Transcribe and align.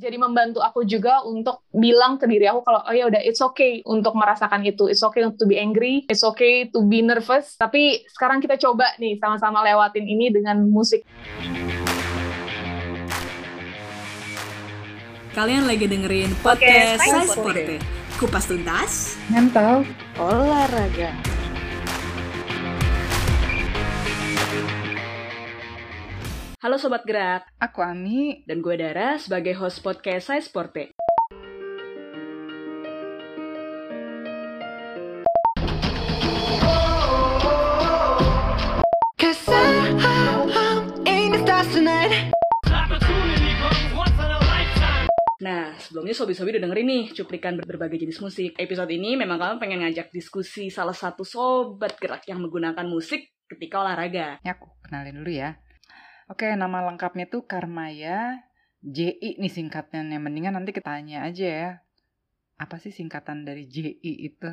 jadi 0.00 0.16
membantu 0.16 0.64
aku 0.64 0.88
juga 0.88 1.20
untuk 1.28 1.68
bilang 1.76 2.16
ke 2.16 2.24
diri 2.24 2.48
aku 2.48 2.64
kalau 2.64 2.80
oh 2.80 2.94
ya 2.96 3.04
udah 3.04 3.20
it's 3.20 3.44
okay 3.44 3.84
untuk 3.84 4.16
merasakan 4.16 4.64
itu 4.64 4.88
it's 4.88 5.04
okay 5.04 5.20
to 5.36 5.44
be 5.44 5.60
angry 5.60 6.08
it's 6.08 6.24
okay 6.24 6.64
to 6.72 6.80
be 6.88 7.04
nervous 7.04 7.60
tapi 7.60 8.00
sekarang 8.08 8.40
kita 8.40 8.56
coba 8.56 8.88
nih 8.96 9.20
sama-sama 9.20 9.60
lewatin 9.60 10.08
ini 10.08 10.32
dengan 10.32 10.64
musik 10.64 11.04
Kalian 15.30 15.70
lagi 15.70 15.86
dengerin 15.86 16.34
podcast 16.42 17.06
Saya 17.06 17.22
Sporte. 17.22 17.78
Kupas 18.18 18.50
tuntas, 18.50 19.14
Mental. 19.30 19.86
olahraga. 20.18 21.14
Halo 26.60 26.76
Sobat 26.76 27.08
Gerak, 27.08 27.48
Aku 27.56 27.80
Ami. 27.80 28.44
dan 28.44 28.60
gue 28.60 28.76
Dara 28.76 29.16
sebagai 29.16 29.56
host 29.56 29.80
podcast 29.80 30.28
Saya 30.28 30.44
Sporte. 30.44 30.92
Nah, 45.40 45.72
sebelumnya 45.80 46.12
Sobi-Sobi 46.12 46.52
udah 46.52 46.62
dengerin 46.68 46.84
nih 46.84 47.04
cuplikan 47.16 47.56
ber- 47.56 47.64
berbagai 47.64 48.04
jenis 48.04 48.20
musik. 48.20 48.52
Episode 48.60 48.92
ini 48.92 49.16
memang 49.16 49.40
kalian 49.40 49.56
pengen 49.56 49.80
ngajak 49.80 50.12
diskusi 50.12 50.68
salah 50.68 50.92
satu 50.92 51.24
sobat 51.24 51.96
gerak 51.96 52.28
yang 52.28 52.44
menggunakan 52.44 52.84
musik 52.84 53.32
ketika 53.48 53.80
olahraga. 53.80 54.36
Ya, 54.44 54.52
aku 54.52 54.68
kenalin 54.84 55.24
dulu 55.24 55.32
ya. 55.32 55.56
Oke, 56.30 56.46
nama 56.54 56.78
lengkapnya 56.86 57.26
tuh 57.26 57.42
Karmaya 57.42 58.38
JI 58.86 59.42
nih 59.42 59.50
singkatnya. 59.50 60.06
Mendingan 60.22 60.54
nanti 60.54 60.70
kita 60.70 60.94
tanya 60.94 61.26
aja 61.26 61.46
ya. 61.50 61.70
Apa 62.54 62.78
sih 62.78 62.94
singkatan 62.94 63.42
dari 63.42 63.66
JI 63.66 64.12
itu? 64.30 64.50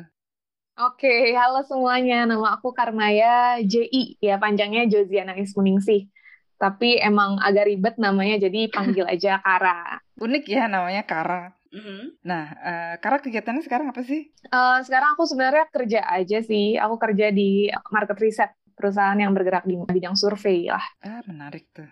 Oke, 0.74 1.38
halo 1.38 1.62
semuanya. 1.62 2.26
Nama 2.26 2.58
aku 2.58 2.74
Karmaya 2.74 3.62
JI, 3.62 4.18
ya 4.18 4.42
panjangnya 4.42 4.90
Josiana 4.90 5.38
Ismuningsih. 5.38 6.10
Tapi 6.58 6.98
emang 6.98 7.38
agak 7.38 7.70
ribet 7.70 7.94
namanya, 8.02 8.42
jadi 8.42 8.66
panggil 8.74 9.06
aja 9.14 9.38
Kara. 9.38 10.02
Unik 10.18 10.44
ya 10.50 10.66
namanya 10.66 11.06
Kara. 11.06 11.54
Mhm. 11.70 12.26
Nah, 12.26 12.44
eh, 12.58 12.94
Kara 12.98 13.22
kegiatannya 13.22 13.62
sekarang 13.62 13.94
apa 13.94 14.02
sih? 14.02 14.26
Eh, 14.34 14.78
sekarang 14.82 15.14
aku 15.14 15.30
sebenarnya 15.30 15.70
kerja 15.70 16.00
aja 16.10 16.38
sih. 16.42 16.74
Aku 16.74 16.98
kerja 16.98 17.30
di 17.30 17.70
market 17.94 18.18
research, 18.18 18.54
perusahaan 18.78 19.18
yang 19.18 19.34
bergerak 19.34 19.66
di 19.66 19.74
bidang 19.74 20.14
survei 20.14 20.70
lah. 20.70 20.86
Ah, 21.02 21.20
menarik 21.26 21.68
tuh. 21.74 21.90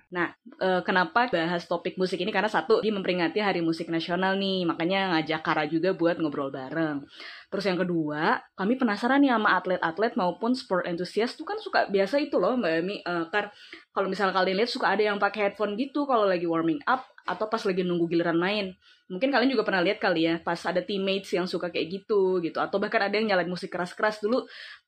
Eh, 0.63 0.81
kenapa 0.87 1.27
bahas 1.29 1.67
topik 1.67 1.99
musik 1.99 2.23
ini? 2.23 2.31
Karena 2.31 2.49
satu, 2.49 2.79
dia 2.81 2.95
memperingati 2.95 3.43
Hari 3.43 3.61
Musik 3.61 3.91
Nasional 3.91 4.39
nih, 4.39 4.65
makanya 4.65 5.19
ngajak 5.19 5.43
Kara 5.43 5.67
juga 5.67 5.93
buat 5.93 6.17
ngobrol 6.23 6.55
bareng. 6.55 7.03
Terus 7.47 7.65
yang 7.71 7.79
kedua, 7.79 8.43
kami 8.59 8.75
penasaran 8.75 9.23
nih 9.23 9.31
sama 9.31 9.55
atlet-atlet 9.55 10.13
maupun 10.19 10.51
sport 10.59 10.83
enthusiast 10.91 11.39
tuh 11.39 11.47
kan 11.47 11.59
suka 11.63 11.87
biasa 11.87 12.19
itu 12.19 12.43
loh 12.43 12.59
Mbak 12.59 12.73
Emi. 12.83 12.97
Eh, 13.07 13.25
Kar, 13.31 13.55
kalau 13.95 14.11
misalnya 14.11 14.35
kalian 14.35 14.59
lihat 14.63 14.71
suka 14.71 14.91
ada 14.91 15.03
yang 15.07 15.19
pakai 15.23 15.51
headphone 15.51 15.79
gitu 15.79 16.05
kalau 16.11 16.27
lagi 16.27 16.45
warming 16.45 16.83
up 16.91 17.07
atau 17.27 17.47
pas 17.47 17.63
lagi 17.63 17.87
nunggu 17.87 18.11
giliran 18.11 18.39
main. 18.39 18.75
Mungkin 19.07 19.31
kalian 19.31 19.51
juga 19.55 19.63
pernah 19.63 19.83
lihat 19.87 20.03
kali 20.03 20.27
ya, 20.27 20.35
pas 20.43 20.59
ada 20.67 20.83
teammates 20.83 21.31
yang 21.31 21.47
suka 21.47 21.71
kayak 21.71 22.03
gitu 22.03 22.43
gitu. 22.43 22.59
Atau 22.59 22.83
bahkan 22.83 23.07
ada 23.07 23.15
yang 23.15 23.31
nyalain 23.31 23.51
musik 23.51 23.71
keras-keras 23.71 24.19
dulu. 24.19 24.43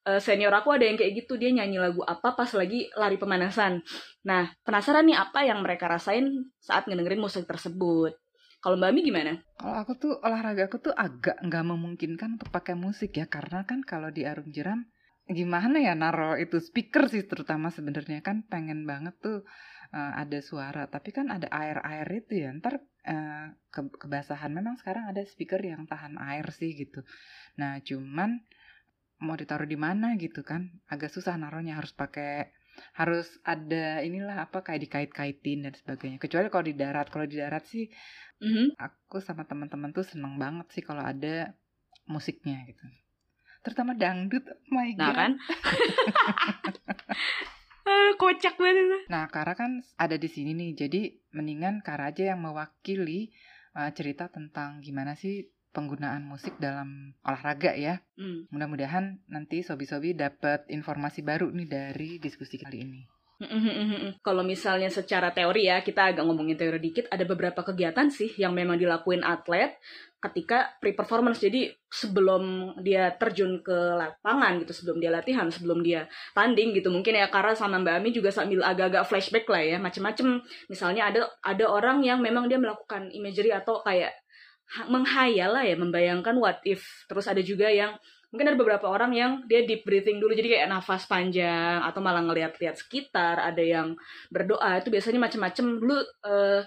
eh, 0.09 0.19
senior 0.19 0.51
aku 0.51 0.75
ada 0.75 0.83
yang 0.89 0.97
kayak 0.98 1.25
gitu, 1.25 1.39
dia 1.39 1.53
nyanyi 1.55 1.79
lagu 1.79 2.01
apa 2.03 2.34
pas 2.34 2.51
lagi 2.56 2.91
lari 2.97 3.20
pemanasan. 3.20 3.84
Nah, 4.27 4.51
penasaran 4.67 5.05
nih 5.06 5.14
apa 5.20 5.45
yang 5.47 5.61
mereka 5.62 5.86
rasain 5.86 6.48
saat 6.59 6.89
ngedengerin 6.89 7.20
musik 7.23 7.45
tersebut. 7.47 8.17
Kalau 8.59 8.75
Mbak 8.75 8.91
Mi 8.91 9.01
gimana? 9.06 9.33
Kalau 9.55 9.77
aku 9.78 9.92
tuh 9.95 10.12
olahraga 10.19 10.67
aku 10.67 10.78
tuh 10.83 10.95
agak 10.95 11.39
nggak 11.47 11.64
memungkinkan 11.67 12.39
untuk 12.42 12.51
pakai 12.51 12.75
musik 12.75 13.14
ya. 13.14 13.31
Karena 13.31 13.62
kan 13.62 13.87
kalau 13.87 14.11
di 14.11 14.27
Arum 14.27 14.51
Jeram 14.51 14.83
gimana 15.28 15.78
ya 15.78 15.92
naro 15.92 16.34
itu 16.41 16.58
speaker 16.58 17.07
sih 17.07 17.23
terutama 17.30 17.70
sebenarnya. 17.70 18.19
Kan 18.19 18.42
pengen 18.51 18.83
banget 18.83 19.14
tuh 19.23 19.46
eh, 19.95 20.13
ada 20.19 20.39
suara. 20.42 20.91
Tapi 20.91 21.14
kan 21.14 21.30
ada 21.30 21.46
air-air 21.55 22.07
itu 22.19 22.35
ya. 22.42 22.51
Ntar 22.51 22.83
eh, 23.07 23.46
ke- 23.70 23.95
kebasahan. 23.95 24.51
Memang 24.51 24.75
sekarang 24.75 25.07
ada 25.07 25.23
speaker 25.23 25.63
yang 25.63 25.86
tahan 25.86 26.19
air 26.19 26.51
sih 26.51 26.75
gitu. 26.75 27.07
Nah 27.63 27.79
cuman 27.86 28.42
mau 29.23 29.35
ditaruh 29.39 29.67
di 29.67 29.79
mana 29.79 30.14
gitu 30.19 30.42
kan 30.42 30.67
agak 30.90 31.14
susah 31.14 31.39
naruhnya. 31.39 31.79
Harus 31.79 31.95
pakai 31.95 32.51
harus 32.94 33.27
ada 33.42 34.00
inilah 34.00 34.46
apa 34.48 34.62
kayak 34.62 34.84
dikait-kaitin 34.89 35.66
dan 35.66 35.74
sebagainya 35.74 36.18
kecuali 36.18 36.48
kalau 36.48 36.64
di 36.66 36.74
darat 36.74 37.06
kalau 37.08 37.27
di 37.28 37.36
darat 37.39 37.64
sih 37.66 37.86
Mhm. 38.39 38.78
aku 38.78 39.18
sama 39.18 39.42
teman-teman 39.42 39.90
tuh 39.90 40.06
seneng 40.06 40.39
banget 40.39 40.70
sih 40.70 40.83
kalau 40.86 41.02
ada 41.02 41.58
musiknya 42.06 42.62
gitu. 42.70 42.86
Terutama 43.66 43.92
dangdut, 43.98 44.46
oh 44.46 44.70
my 44.70 44.94
Nah 44.94 45.11
god. 45.11 45.16
kan? 45.18 45.33
Ah, 47.83 48.11
Kocak 48.20 48.55
banget. 48.56 49.10
Nah, 49.10 49.27
Kara 49.28 49.58
kan 49.58 49.83
ada 49.98 50.16
di 50.16 50.28
sini 50.30 50.55
nih, 50.55 50.70
jadi 50.78 51.02
mendingan 51.34 51.83
Kara 51.83 52.14
aja 52.14 52.30
yang 52.33 52.40
mewakili 52.40 53.34
uh, 53.74 53.90
cerita 53.92 54.30
tentang 54.30 54.78
gimana 54.80 55.18
sih 55.18 55.50
penggunaan 55.73 56.24
musik 56.24 56.56
dalam 56.56 57.14
olahraga 57.23 57.77
ya. 57.77 58.01
Hmm. 58.17 58.48
Mudah-mudahan 58.51 59.20
nanti 59.29 59.61
sobi-sobi 59.62 60.17
dapat 60.17 60.67
informasi 60.73 61.20
baru 61.23 61.52
nih 61.52 61.68
dari 61.68 62.11
diskusi 62.18 62.56
kali 62.56 62.79
ini. 62.83 63.02
Kalau 64.18 64.42
misalnya 64.42 64.90
secara 64.90 65.30
teori 65.30 65.70
ya, 65.70 65.78
kita 65.78 66.11
agak 66.11 66.27
ngomongin 66.27 66.58
teori 66.58 66.83
dikit, 66.83 67.07
ada 67.07 67.23
beberapa 67.23 67.62
kegiatan 67.62 68.11
sih 68.11 68.34
yang 68.34 68.51
memang 68.51 68.74
dilakuin 68.74 69.23
atlet 69.23 69.78
ketika 70.18 70.74
pre-performance. 70.83 71.39
Jadi 71.39 71.70
sebelum 71.86 72.74
dia 72.83 73.14
terjun 73.14 73.62
ke 73.62 73.95
lapangan 73.95 74.58
gitu, 74.58 74.74
sebelum 74.74 74.98
dia 74.98 75.14
latihan, 75.14 75.46
sebelum 75.55 75.86
dia 75.86 76.11
tanding 76.34 76.74
gitu. 76.74 76.90
Mungkin 76.90 77.14
ya 77.14 77.30
Kara 77.30 77.55
sama 77.55 77.78
Mbak 77.78 77.95
Ami 78.02 78.11
juga 78.11 78.34
sambil 78.34 78.58
agak-agak 78.58 79.07
flashback 79.07 79.46
lah 79.46 79.62
ya, 79.62 79.78
macem-macem. 79.78 80.42
Misalnya 80.67 81.07
ada 81.07 81.30
ada 81.46 81.64
orang 81.70 82.02
yang 82.02 82.18
memang 82.18 82.51
dia 82.51 82.58
melakukan 82.58 83.07
imagery 83.14 83.55
atau 83.55 83.78
kayak 83.86 84.18
menghayal 84.89 85.56
lah 85.56 85.64
ya, 85.64 85.77
membayangkan 85.77 86.36
what 86.36 86.61
if. 86.68 86.84
Terus 87.08 87.27
ada 87.29 87.40
juga 87.40 87.68
yang 87.73 87.96
mungkin 88.29 88.52
ada 88.52 88.58
beberapa 88.61 88.86
orang 88.92 89.12
yang 89.17 89.33
dia 89.48 89.64
deep 89.64 89.89
breathing 89.89 90.20
dulu 90.20 90.36
jadi 90.36 90.61
kayak 90.61 90.68
nafas 90.68 91.08
panjang 91.08 91.80
atau 91.80 92.01
malah 92.05 92.20
ngeliat-liat 92.29 92.77
sekitar 92.77 93.40
ada 93.40 93.64
yang 93.64 93.96
berdoa 94.28 94.84
itu 94.84 94.92
biasanya 94.92 95.17
macem-macem 95.17 95.64
dulu 95.80 95.96
eh, 96.05 96.61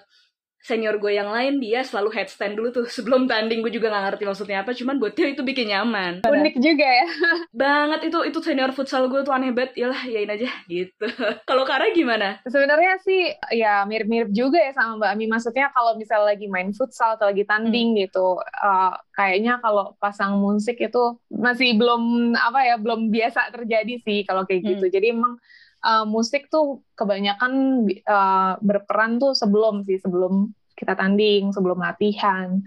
senior 0.62 1.02
gue 1.02 1.18
yang 1.18 1.30
lain 1.30 1.58
dia 1.58 1.82
selalu 1.82 2.14
headstand 2.14 2.54
dulu 2.58 2.70
tuh. 2.70 2.86
Sebelum 2.86 3.26
tanding 3.26 3.66
gue 3.66 3.74
juga 3.74 3.90
nggak 3.90 4.04
ngerti 4.14 4.24
maksudnya 4.30 4.58
apa. 4.62 4.72
Cuman 4.78 5.02
buat 5.02 5.14
dia 5.18 5.34
itu 5.34 5.42
bikin 5.42 5.74
nyaman. 5.74 6.22
Unik 6.22 6.56
juga 6.62 6.88
ya. 6.88 7.08
banget 7.62 8.14
itu 8.14 8.20
itu 8.30 8.40
senior 8.40 8.72
futsal 8.72 9.10
gue 9.10 9.22
tuh 9.26 9.34
aneh 9.34 9.52
banget. 9.52 9.78
Yalah 9.78 10.02
yain 10.06 10.30
aja 10.30 10.50
gitu. 10.70 11.06
Kalau 11.50 11.66
Kara 11.66 11.90
gimana? 11.92 12.40
Sebenarnya 12.46 13.02
sih 13.02 13.34
ya 13.58 13.84
mirip-mirip 13.90 14.30
juga 14.30 14.62
ya 14.62 14.72
sama 14.78 15.02
Mbak 15.02 15.12
Ami. 15.18 15.26
Maksudnya 15.32 15.74
kalau 15.74 15.98
misal 15.98 16.24
lagi 16.24 16.46
main 16.46 16.72
futsal 16.76 17.18
atau 17.18 17.32
lagi 17.32 17.44
tanding 17.48 17.98
gitu, 17.98 18.38
eh, 18.42 18.94
kayaknya 19.18 19.58
kalau 19.60 19.98
pasang 19.98 20.38
musik 20.38 20.78
itu 20.78 21.18
masih 21.32 21.76
belum 21.76 22.34
apa 22.38 22.60
ya, 22.68 22.76
belum 22.78 23.10
biasa 23.10 23.50
terjadi 23.50 23.98
sih 24.02 24.24
kalau 24.24 24.46
kayak 24.46 24.62
gitu. 24.64 24.86
Jadi 24.92 25.16
emang 25.16 25.42
eh, 25.82 26.06
musik 26.06 26.48
tuh 26.48 26.86
kebanyakan 26.96 27.86
eh, 27.90 28.54
berperan 28.62 29.18
tuh 29.18 29.34
sebelum 29.34 29.84
sih, 29.86 29.98
sebelum 29.98 30.54
kita 30.78 30.98
tanding, 30.98 31.54
sebelum 31.54 31.78
latihan, 31.82 32.62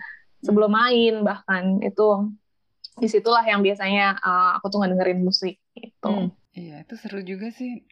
sebelum 0.45 0.71
main 0.71 1.25
bahkan 1.25 1.81
itu 1.81 2.31
di 2.95 3.11
situlah 3.11 3.43
yang 3.43 3.65
biasanya 3.65 4.19
eh, 4.19 4.51
aku 4.59 4.67
tuh 4.71 4.79
ngedengerin 4.83 5.23
musik 5.25 5.59
gitu. 5.75 6.11
Hmm. 6.11 6.31
Iya, 6.55 6.87
itu 6.87 6.95
seru 6.95 7.21
juga 7.27 7.51
sih. 7.51 7.83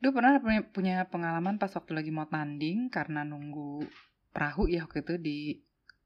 Dulu 0.00 0.20
pernah 0.20 0.36
punya, 0.40 0.60
punya 0.64 0.96
pengalaman 1.08 1.56
pas 1.56 1.72
waktu 1.72 1.92
lagi 1.96 2.12
mau 2.12 2.28
tanding 2.28 2.92
karena 2.92 3.24
nunggu 3.24 3.84
perahu 4.32 4.68
ya 4.68 4.84
waktu 4.84 5.00
itu 5.04 5.14
di, 5.16 5.38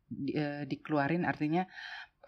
di 0.07 0.33
eh, 0.35 0.63
dikeluarin 0.67 1.27
artinya 1.27 1.67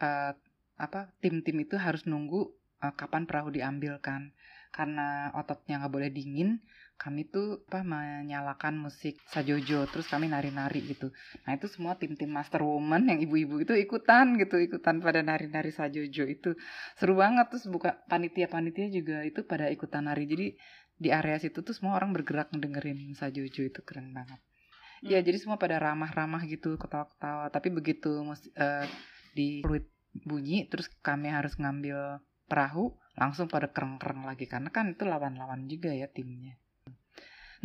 eh, 0.02 0.32
apa 0.76 1.00
tim-tim 1.22 1.62
itu 1.62 1.78
harus 1.78 2.04
nunggu 2.04 2.50
eh, 2.82 2.94
kapan 2.98 3.30
perahu 3.30 3.54
diambil 3.54 4.02
kan. 4.02 4.34
Karena 4.74 5.32
ototnya 5.34 5.80
nggak 5.82 5.92
boleh 5.92 6.10
dingin, 6.12 6.60
kami 6.96 7.28
tuh 7.28 7.60
apa 7.68 7.84
menyalakan 7.84 8.80
musik 8.80 9.20
sajojo 9.28 9.84
terus 9.92 10.08
kami 10.08 10.32
nari-nari 10.32 10.80
gitu. 10.84 11.12
Nah, 11.44 11.52
itu 11.52 11.68
semua 11.68 12.00
tim-tim 12.00 12.32
master 12.32 12.64
woman 12.64 13.08
yang 13.12 13.20
ibu-ibu 13.20 13.60
itu 13.60 13.76
ikutan 13.76 14.40
gitu, 14.40 14.56
ikutan 14.56 15.04
pada 15.04 15.20
nari-nari 15.20 15.70
sajojo 15.70 16.24
itu. 16.24 16.56
Seru 16.96 17.20
banget 17.20 17.52
terus 17.52 17.68
buka 17.68 18.00
panitia-panitia 18.08 18.88
juga 18.88 19.22
itu 19.28 19.44
pada 19.44 19.68
ikutan 19.68 20.08
nari. 20.08 20.24
Jadi 20.24 20.46
di 20.96 21.12
area 21.12 21.36
situ 21.36 21.60
tuh 21.60 21.76
semua 21.76 22.00
orang 22.00 22.16
bergerak 22.16 22.48
dengerin 22.56 23.12
sajojo 23.12 23.68
itu 23.68 23.80
keren 23.84 24.16
banget. 24.16 24.40
Ya 25.04 25.20
jadi 25.20 25.36
semua 25.36 25.60
pada 25.60 25.76
ramah-ramah 25.76 26.48
gitu 26.48 26.80
ketawa-ketawa. 26.80 27.52
Tapi 27.52 27.68
begitu 27.68 28.24
mus- 28.24 28.48
eh, 28.56 28.88
di 29.36 29.60
fluid 29.60 29.84
bunyi 30.24 30.64
terus 30.72 30.88
kami 31.04 31.28
harus 31.28 31.52
ngambil 31.60 32.24
perahu 32.48 32.96
langsung 33.20 33.46
pada 33.54 33.68
kereng-kereng 33.74 34.22
lagi 34.28 34.44
karena 34.52 34.68
kan 34.76 34.86
itu 34.94 35.04
lawan-lawan 35.12 35.62
juga 35.72 35.90
ya 36.00 36.06
timnya 36.16 36.54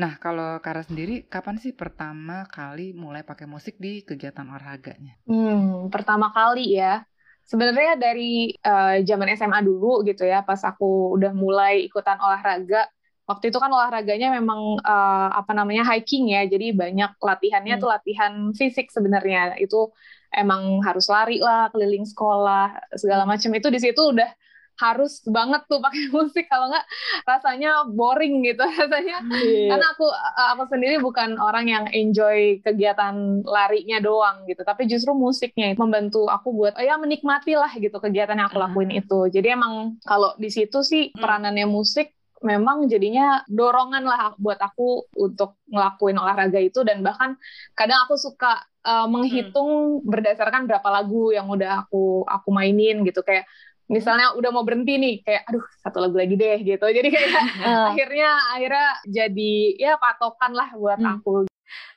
Nah, 0.02 0.14
kalau 0.24 0.50
Kara 0.66 0.82
sendiri, 0.90 1.16
kapan 1.34 1.56
sih 1.64 1.72
pertama 1.82 2.38
kali 2.58 2.88
mulai 3.04 3.22
pakai 3.30 3.48
musik 3.54 3.76
di 3.86 3.92
kegiatan 4.10 4.48
olahraganya? 4.54 5.14
Hmm, 5.28 5.88
pertama 5.94 6.28
kali 6.36 6.76
ya. 6.78 7.06
Sebenarnya 7.50 7.94
dari 8.00 8.54
uh, 8.64 9.02
zaman 9.04 9.28
SMA 9.38 9.60
dulu 9.66 10.02
gitu 10.08 10.24
ya, 10.24 10.42
pas 10.48 10.62
aku 10.70 10.86
udah 11.18 11.32
mulai 11.36 11.74
ikutan 11.88 12.18
olahraga. 12.22 12.88
Waktu 13.30 13.46
itu 13.54 13.58
kan 13.64 13.72
olahraganya 13.72 14.28
memang 14.38 14.82
uh, 14.84 15.28
apa 15.40 15.52
namanya 15.56 15.84
hiking 15.94 16.32
ya, 16.36 16.42
jadi 16.50 16.66
banyak 16.76 17.12
latihannya 17.22 17.74
Hmm. 17.74 17.82
tuh 17.82 17.90
latihan 17.94 18.34
fisik 18.60 18.88
sebenarnya. 18.92 19.56
Itu 19.62 19.92
emang 20.34 20.82
harus 20.88 21.06
lari 21.12 21.38
lah, 21.44 21.70
keliling 21.72 22.04
sekolah, 22.08 22.64
segala 22.98 23.24
macam. 23.30 23.50
Itu 23.56 23.68
di 23.72 23.80
situ 23.84 24.02
udah 24.16 24.30
harus 24.82 25.22
banget 25.30 25.62
tuh 25.70 25.80
pakai 25.86 26.10
musik 26.16 26.46
kalau 26.50 26.66
nggak 26.74 26.86
rasanya 27.30 27.86
boring 27.88 28.42
gitu. 28.48 28.64
Rasanya 28.82 29.18
karena 29.70 29.86
aku 29.94 30.06
aku 30.54 30.64
sendiri 30.74 30.98
bukan 30.98 31.38
orang 31.38 31.66
yang 31.70 31.86
enjoy 31.94 32.58
kegiatan 32.66 33.46
larinya 33.46 33.98
doang 34.02 34.44
gitu 34.50 34.62
tapi 34.66 34.90
justru 34.90 35.14
musiknya 35.14 35.72
itu 35.74 35.80
membantu 35.82 36.26
aku 36.28 36.50
buat 36.58 36.74
ya 36.82 36.98
menikmati 36.98 37.54
lah 37.54 37.72
gitu 37.78 37.98
kegiatan 38.02 38.38
yang 38.38 38.50
aku 38.50 38.60
lakuin 38.60 38.92
itu. 38.92 39.30
Jadi 39.30 39.48
emang 39.54 40.02
kalau 40.02 40.34
di 40.42 40.50
situ 40.50 40.82
sih 40.82 41.14
Hmm. 41.14 41.20
peranannya 41.22 41.68
musik 41.70 42.08
memang 42.42 42.90
jadinya 42.90 43.46
dorongan 43.46 44.02
lah 44.02 44.34
buat 44.42 44.58
aku 44.58 45.14
untuk 45.14 45.62
ngelakuin 45.70 46.18
olahraga 46.18 46.58
itu 46.58 46.82
dan 46.82 47.06
bahkan 47.06 47.38
kadang 47.78 48.02
aku 48.10 48.18
suka 48.18 48.66
uh, 48.82 49.06
menghitung 49.06 50.02
berdasarkan 50.02 50.66
berapa 50.66 50.90
lagu 50.90 51.30
yang 51.30 51.46
udah 51.46 51.86
aku 51.86 52.26
aku 52.26 52.50
mainin 52.50 53.06
gitu. 53.06 53.22
Kayak 53.22 53.46
misalnya 53.92 54.32
udah 54.34 54.50
mau 54.50 54.64
berhenti 54.64 54.96
nih 54.96 55.16
kayak 55.22 55.44
aduh 55.46 55.66
satu 55.78 56.00
lagu 56.00 56.16
lagi 56.16 56.34
deh 56.34 56.58
gitu 56.64 56.86
jadi 56.88 57.08
kayak 57.08 57.30
akhirnya 57.92 58.30
akhirnya 58.50 58.88
jadi 59.06 59.54
ya 59.76 59.94
patokan 59.98 60.52
lah 60.52 60.72
buat 60.74 60.98
Hmm. 60.98 61.20
aku 61.20 61.46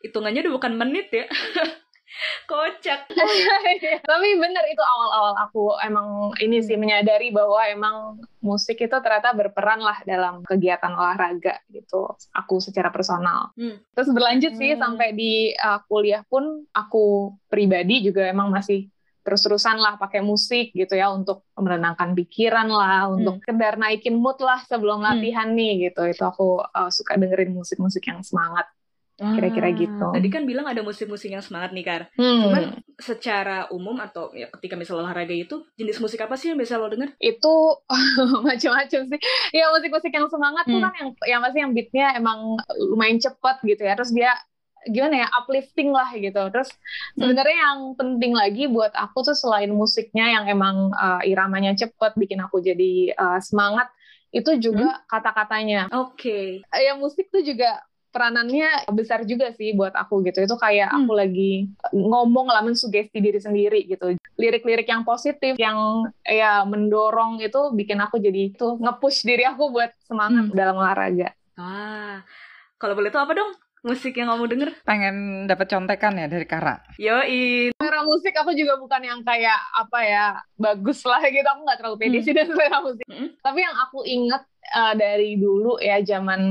Hitungannya 0.02 0.44
udah 0.44 0.55
bukan 0.55 0.73
menit 0.75 1.11
ya. 1.11 1.26
Kocak. 2.46 3.11
tapi 4.06 4.29
bener 4.37 4.64
itu 4.64 4.79
awal-awal 4.79 5.35
aku 5.41 5.75
emang 5.82 6.06
ini 6.38 6.62
sih 6.62 6.76
menyadari 6.76 7.35
bahwa 7.35 7.58
emang 7.67 7.96
musik 8.38 8.79
itu 8.79 8.93
ternyata 8.94 9.32
berperan 9.32 9.81
lah 9.81 9.99
dalam 10.05 10.46
kegiatan 10.46 10.94
olahraga 10.94 11.58
gitu 11.69 12.06
aku 12.31 12.61
secara 12.61 12.88
personal 12.88 13.50
Hmm. 13.55 13.82
terus 13.91 14.08
berlanjut 14.08 14.55
sih 14.55 14.73
Hmm. 14.73 14.82
sampai 14.85 15.11
di 15.11 15.32
uh, 15.52 15.82
kuliah 15.85 16.23
pun 16.23 16.44
aku 16.70 17.35
pribadi 17.44 18.05
juga 18.05 18.23
emang 18.25 18.46
masih 18.49 18.94
terus-terusan 19.25 19.76
lah 19.76 19.97
pakai 19.97 20.21
musik 20.21 20.71
gitu 20.71 20.94
ya 20.94 21.09
untuk 21.09 21.49
menenangkan 21.56 22.12
pikiran 22.12 22.69
lah 22.69 23.09
untuk 23.09 23.41
sekedar 23.41 23.75
naikin 23.75 24.15
mood 24.15 24.37
lah 24.38 24.61
sebelum 24.62 25.00
Hmm. 25.00 25.09
latihan 25.11 25.49
nih 25.50 25.88
gitu 25.88 26.05
itu 26.05 26.23
aku 26.23 26.61
uh, 26.61 26.88
suka 26.88 27.17
dengerin 27.17 27.50
musik-musik 27.50 28.05
yang 28.05 28.21
semangat 28.21 28.69
kira-kira 29.15 29.71
gitu 29.71 30.11
Tadi 30.11 30.26
kan 30.26 30.43
bilang 30.43 30.67
ada 30.67 30.82
musik-musik 30.82 31.31
yang 31.31 31.38
semangat 31.38 31.71
nih, 31.71 31.87
Kar. 31.87 32.03
Hmm. 32.19 32.50
Cuman 32.50 32.65
secara 32.99 33.71
umum 33.71 33.94
atau 34.03 34.35
ya 34.35 34.50
ketika 34.59 34.75
misal 34.75 34.99
olahraga 34.99 35.31
itu 35.31 35.62
jenis 35.79 36.03
musik 36.03 36.19
apa 36.19 36.35
sih 36.35 36.50
yang 36.50 36.59
biasa 36.59 36.82
lo 36.82 36.91
denger? 36.91 37.15
itu 37.23 37.55
macam-macam 38.43 39.00
sih. 39.06 39.20
Ya 39.55 39.70
musik-musik 39.70 40.11
yang 40.11 40.27
semangat 40.27 40.67
tuh 40.67 40.75
Hmm. 40.75 40.85
kan 40.85 40.93
yang 40.99 41.09
yang 41.31 41.41
pasti 41.41 41.59
yang 41.62 41.70
beatnya 41.70 42.06
emang 42.19 42.59
lumayan 42.91 43.23
cepat 43.23 43.62
gitu 43.62 43.87
ya. 43.87 43.94
Terus 43.94 44.11
dia 44.11 44.35
gimana 44.86 45.25
ya 45.25 45.28
uplifting 45.36 45.90
lah 45.90 46.08
gitu. 46.12 46.42
Terus 46.52 46.70
sebenarnya 47.14 47.56
yang 47.70 47.78
penting 47.94 48.32
lagi 48.32 48.64
buat 48.66 48.92
aku 48.92 49.25
tuh 49.25 49.36
selain 49.36 49.70
musiknya 49.70 50.28
yang 50.31 50.44
emang 50.46 50.92
uh, 50.92 51.20
iramanya 51.22 51.72
cepet 51.75 52.12
bikin 52.14 52.40
aku 52.40 52.60
jadi 52.60 53.12
uh, 53.14 53.40
semangat 53.40 53.88
itu 54.31 54.50
juga 54.58 55.04
kata-katanya. 55.06 55.86
Oke. 55.94 56.66
Ya 56.70 56.98
musik 56.98 57.31
tuh 57.31 57.40
juga 57.40 57.78
peranannya 58.10 58.86
besar 58.94 59.26
juga 59.26 59.50
sih 59.50 59.75
buat 59.75 59.90
aku 59.90 60.22
gitu. 60.22 60.42
Itu 60.42 60.54
kayak 60.54 60.90
Hmm. 60.90 61.06
aku 61.06 61.12
lagi 61.14 61.52
ngomong 61.90 62.46
lah 62.46 62.62
mensugesti 62.62 63.19
diri 63.19 63.42
sendiri 63.42 63.86
gitu. 63.86 64.14
Lirik-lirik 64.34 64.86
yang 64.86 65.02
positif 65.02 65.54
yang 65.58 66.06
ya 66.22 66.62
mendorong 66.62 67.42
itu 67.42 67.75
bikin 67.75 67.98
aku 67.98 68.19
jadi 68.19 68.54
itu 68.54 68.78
nge-push 68.78 69.26
diri 69.26 69.42
aku 69.46 69.70
buat 69.70 69.90
semangat 70.06 70.50
Hmm. 70.50 70.54
dalam 70.54 70.78
olahraga. 70.78 71.34
Ah, 71.54 72.22
kalau 72.78 72.94
boleh 72.94 73.10
tahu 73.10 73.22
apa 73.22 73.34
dong 73.34 73.50
musik 73.84 74.16
yang 74.16 74.32
kamu 74.32 74.44
denger? 74.48 74.70
Pengen 74.82 75.16
dapat 75.44 75.69
contekan 75.69 76.16
ya 76.16 76.26
dari 76.26 76.48
Kara? 76.48 76.81
Yoi. 76.96 77.70
Selera 77.76 78.00
musik 78.02 78.32
aku 78.32 78.56
juga 78.56 78.81
bukan 78.81 79.04
yang 79.04 79.20
kayak 79.20 79.60
apa 79.76 79.98
ya 80.00 80.25
bagus 80.56 81.04
lah 81.04 81.20
gitu. 81.22 81.44
Aku 81.44 81.60
nggak 81.62 81.78
terlalu 81.78 81.96
pede 82.00 82.19
Hmm. 82.19 82.25
sih 82.25 82.32
dengan 82.36 82.48
selera 82.56 82.78
musik. 82.81 83.04
Mm-mm. 83.04 83.28
Tapi 83.38 83.58
yang 83.60 83.76
aku 83.76 83.98
inget 84.02 84.42
uh, 84.72 84.94
dari 84.96 85.36
dulu 85.36 85.76
ya 85.78 86.00
zaman 86.00 86.42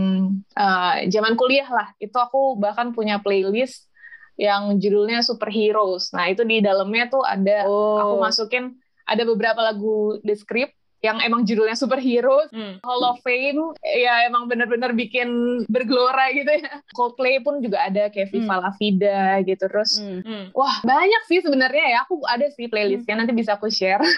uh, 0.54 0.94
zaman 1.10 1.34
kuliah 1.34 1.68
lah 1.68 1.92
itu 1.98 2.14
aku 2.14 2.56
bahkan 2.56 2.94
punya 2.94 3.18
playlist 3.18 3.90
yang 4.38 4.78
judulnya 4.78 5.22
Superheroes. 5.22 6.14
Nah 6.14 6.30
itu 6.30 6.46
di 6.46 6.62
dalamnya 6.62 7.10
tuh 7.10 7.26
ada 7.26 7.66
aku 7.98 8.16
masukin 8.22 8.78
ada 9.04 9.26
beberapa 9.26 9.60
lagu 9.60 10.22
The 10.22 10.38
Script 10.38 10.74
yang 11.04 11.20
emang 11.20 11.44
judulnya 11.44 11.76
Superheroes. 11.76 12.48
Hmm. 12.50 12.80
Hall 12.80 13.04
of 13.04 13.20
Fame 13.20 13.60
ya 13.84 14.24
emang 14.24 14.48
bener-bener 14.48 14.96
bikin 14.96 15.28
bergelora 15.68 16.32
gitu 16.32 16.48
ya. 16.50 16.80
Coldplay 16.92 17.38
pun 17.38 17.60
juga 17.60 17.86
ada 17.86 18.08
kayak 18.08 18.32
Viva 18.32 18.56
La 18.58 18.72
Vida 18.74 19.44
gitu 19.44 19.68
terus. 19.68 20.00
Hmm. 20.00 20.48
Wah 20.52 20.80
banyak 20.82 21.28
sih 21.28 21.40
sebenarnya 21.40 21.86
ya. 21.86 21.98
Aku 22.04 22.24
ada 22.24 22.48
sih 22.50 22.66
playlistnya 22.66 23.20
nanti 23.20 23.32
bisa 23.32 23.56
aku 23.56 23.68
share. 23.68 24.00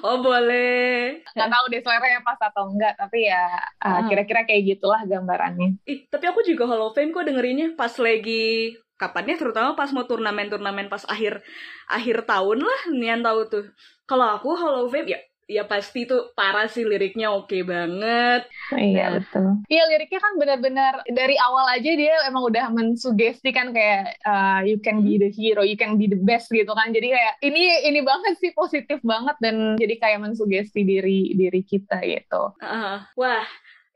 Oh 0.00 0.20
boleh. 0.20 1.24
nggak 1.30 1.50
tahu 1.50 1.64
deh 1.68 1.80
seleranya 1.80 2.20
pas 2.20 2.36
atau 2.38 2.68
enggak 2.68 2.94
tapi 2.94 3.24
ya 3.24 3.48
uh, 3.78 3.88
Ah. 3.90 4.02
kira-kira 4.04 4.44
kayak 4.44 4.62
gitulah 4.68 5.00
gambarannya 5.02 5.80
Ih, 5.82 6.04
tapi 6.06 6.24
aku 6.26 6.40
juga 6.42 6.66
Hall 6.66 6.82
of 6.82 6.92
Fame 6.92 7.10
kok 7.10 7.24
dengerinnya 7.24 7.72
pas 7.74 7.90
lagi 7.96 8.76
kapannya 8.94 9.34
terutama 9.34 9.72
pas 9.72 9.88
mau 9.90 10.04
turnamen-turnamen 10.04 10.86
pas 10.86 11.00
akhir 11.06 11.40
akhir 11.86 12.22
tahun 12.22 12.60
lah 12.60 12.80
nian 12.92 13.20
tahu 13.20 13.40
tuh. 13.48 13.64
Kalau 14.04 14.26
aku 14.30 14.52
Hall 14.52 14.84
of 14.84 14.90
Fame 14.90 15.08
ya 15.08 15.20
ya 15.50 15.66
pasti 15.66 16.06
tuh 16.06 16.30
parah 16.30 16.64
sih 16.64 16.86
liriknya 16.86 17.34
oke 17.34 17.58
banget. 17.66 18.46
iya 18.72 19.10
Nah. 19.10 19.18
betul 19.18 19.46
iya 19.66 19.82
liriknya 19.84 20.20
kan 20.22 20.38
benar-benar 20.38 20.94
dari 21.10 21.34
awal 21.36 21.66
aja 21.68 21.90
dia 21.90 22.14
emang 22.24 22.46
udah 22.46 22.70
mensugestikan 22.70 23.74
kayak 23.74 24.14
uh, 24.22 24.62
you 24.62 24.78
can 24.78 25.02
be 25.02 25.18
the 25.18 25.26
hero 25.28 25.60
you 25.60 25.74
can 25.74 25.98
be 25.98 26.06
the 26.06 26.14
best 26.16 26.46
gitu 26.48 26.70
kan 26.70 26.94
jadi 26.94 27.10
kayak 27.10 27.34
ini 27.42 27.62
ini 27.82 28.00
banget 28.00 28.38
sih 28.38 28.54
positif 28.54 29.02
banget 29.02 29.34
dan 29.42 29.74
jadi 29.74 29.98
kayak 29.98 30.22
mensugesti 30.22 30.86
diri 30.86 31.34
diri 31.34 31.60
kita 31.60 31.98
gitu 32.00 32.54
Ah, 32.60 33.10
wah, 33.16 33.42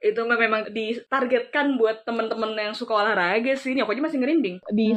itu 0.00 0.18
memang 0.20 0.68
ditargetkan 0.68 1.76
buat 1.76 2.02
temen-temen 2.02 2.50
yang 2.52 2.74
suka 2.74 2.92
olahraga 2.92 3.54
sih. 3.54 3.72
Ini 3.72 3.84
aku 3.84 3.94
aja 3.94 4.02
masih 4.02 4.18
ngerinding. 4.18 4.56
di 4.68 4.90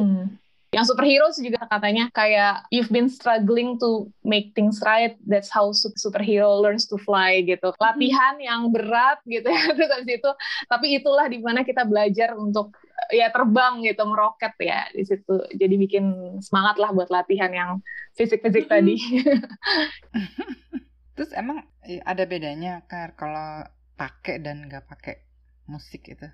yang 0.75 0.83
superheroes 0.83 1.39
juga 1.39 1.63
katanya 1.71 2.11
kayak 2.11 2.67
you've 2.75 2.91
been 2.91 3.07
struggling 3.07 3.79
to 3.79 4.11
make 4.27 4.51
things 4.51 4.83
right. 4.83 5.15
That's 5.23 5.47
how 5.47 5.71
su- 5.71 5.95
superhero 5.95 6.59
learns 6.59 6.83
to 6.91 6.99
fly 6.99 7.39
gitu. 7.47 7.71
Latihan 7.79 8.35
yang 8.37 8.67
berat 8.75 9.23
gitu 9.23 9.47
ya. 9.47 9.71
Terus 9.77 9.91
habis 9.95 10.19
itu 10.19 10.31
tapi 10.67 10.85
itulah 10.99 11.25
di 11.31 11.39
mana 11.39 11.63
kita 11.63 11.87
belajar 11.87 12.35
untuk 12.35 12.75
ya 13.15 13.31
terbang 13.31 13.79
gitu. 13.87 14.03
Meroket 14.03 14.53
ya 14.59 14.91
di 14.91 15.03
situ. 15.07 15.35
Jadi 15.55 15.75
bikin 15.79 16.03
semangat 16.43 16.75
lah 16.81 16.91
buat 16.91 17.07
latihan 17.07 17.51
yang 17.53 17.71
fisik-fisik 18.19 18.67
Mm-mm. 18.67 18.67
tadi. 18.67 18.95
Terus 21.15 21.31
emang 21.41 21.57
eh, 21.91 21.99
ada 22.11 22.23
bedanya 22.31 22.71
Kar 22.91 23.09
kalau 23.19 23.49
pakai 23.99 24.35
dan 24.45 24.57
nggak 24.69 24.85
pakai 24.91 25.15
musik 25.71 26.01
itu? 26.13 26.27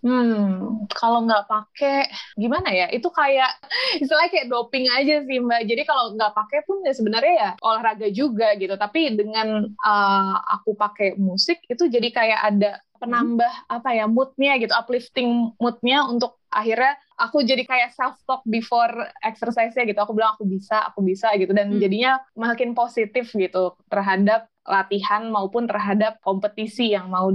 Hmm, 0.00 0.88
kalau 0.96 1.28
nggak 1.28 1.44
pakai 1.44 2.08
gimana 2.40 2.72
ya? 2.72 2.88
Itu 2.88 3.12
kayak 3.12 3.60
istilahnya 4.00 4.30
kayak 4.32 4.48
doping 4.48 4.88
aja 4.96 5.20
sih 5.28 5.36
Mbak. 5.44 5.60
Jadi 5.68 5.82
kalau 5.84 6.16
nggak 6.16 6.32
pakai 6.32 6.58
pun 6.64 6.80
ya 6.88 6.92
sebenarnya 6.96 7.32
ya 7.36 7.48
olahraga 7.60 8.08
juga 8.08 8.56
gitu. 8.56 8.72
Tapi 8.80 9.12
dengan 9.12 9.68
uh, 9.68 10.34
aku 10.56 10.72
pakai 10.72 11.20
musik 11.20 11.60
itu 11.68 11.84
jadi 11.92 12.08
kayak 12.16 12.40
ada 12.48 12.70
penambah 12.96 13.52
apa 13.68 13.88
ya 13.96 14.04
moodnya 14.08 14.56
gitu, 14.60 14.72
uplifting 14.72 15.52
moodnya 15.60 16.04
untuk 16.08 16.36
akhirnya 16.52 16.96
aku 17.20 17.44
jadi 17.44 17.64
kayak 17.68 17.92
self 17.96 18.16
talk 18.24 18.40
before 18.48 18.92
exercise-nya 19.20 19.84
gitu. 19.84 20.00
Aku 20.00 20.16
bilang 20.16 20.32
aku 20.40 20.48
bisa, 20.48 20.80
aku 20.88 21.04
bisa 21.04 21.28
gitu 21.36 21.52
dan 21.52 21.76
Hmm. 21.76 21.80
jadinya 21.80 22.20
makin 22.36 22.72
positif 22.72 23.28
gitu 23.36 23.76
terhadap 23.92 24.48
latihan 24.64 25.28
maupun 25.28 25.68
terhadap 25.68 26.20
kompetisi 26.24 26.92
yang 26.96 27.12
mau 27.12 27.28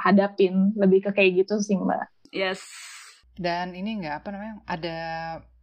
dihadapin. 0.00 0.72
Lebih 0.80 1.04
ke 1.04 1.10
kayak 1.12 1.44
gitu 1.44 1.60
sih, 1.60 1.76
Mbak. 1.76 2.08
Yes. 2.32 2.64
Dan 3.36 3.76
ini 3.76 4.00
nggak 4.00 4.24
apa 4.24 4.28
namanya? 4.32 4.54
Ada 4.64 4.96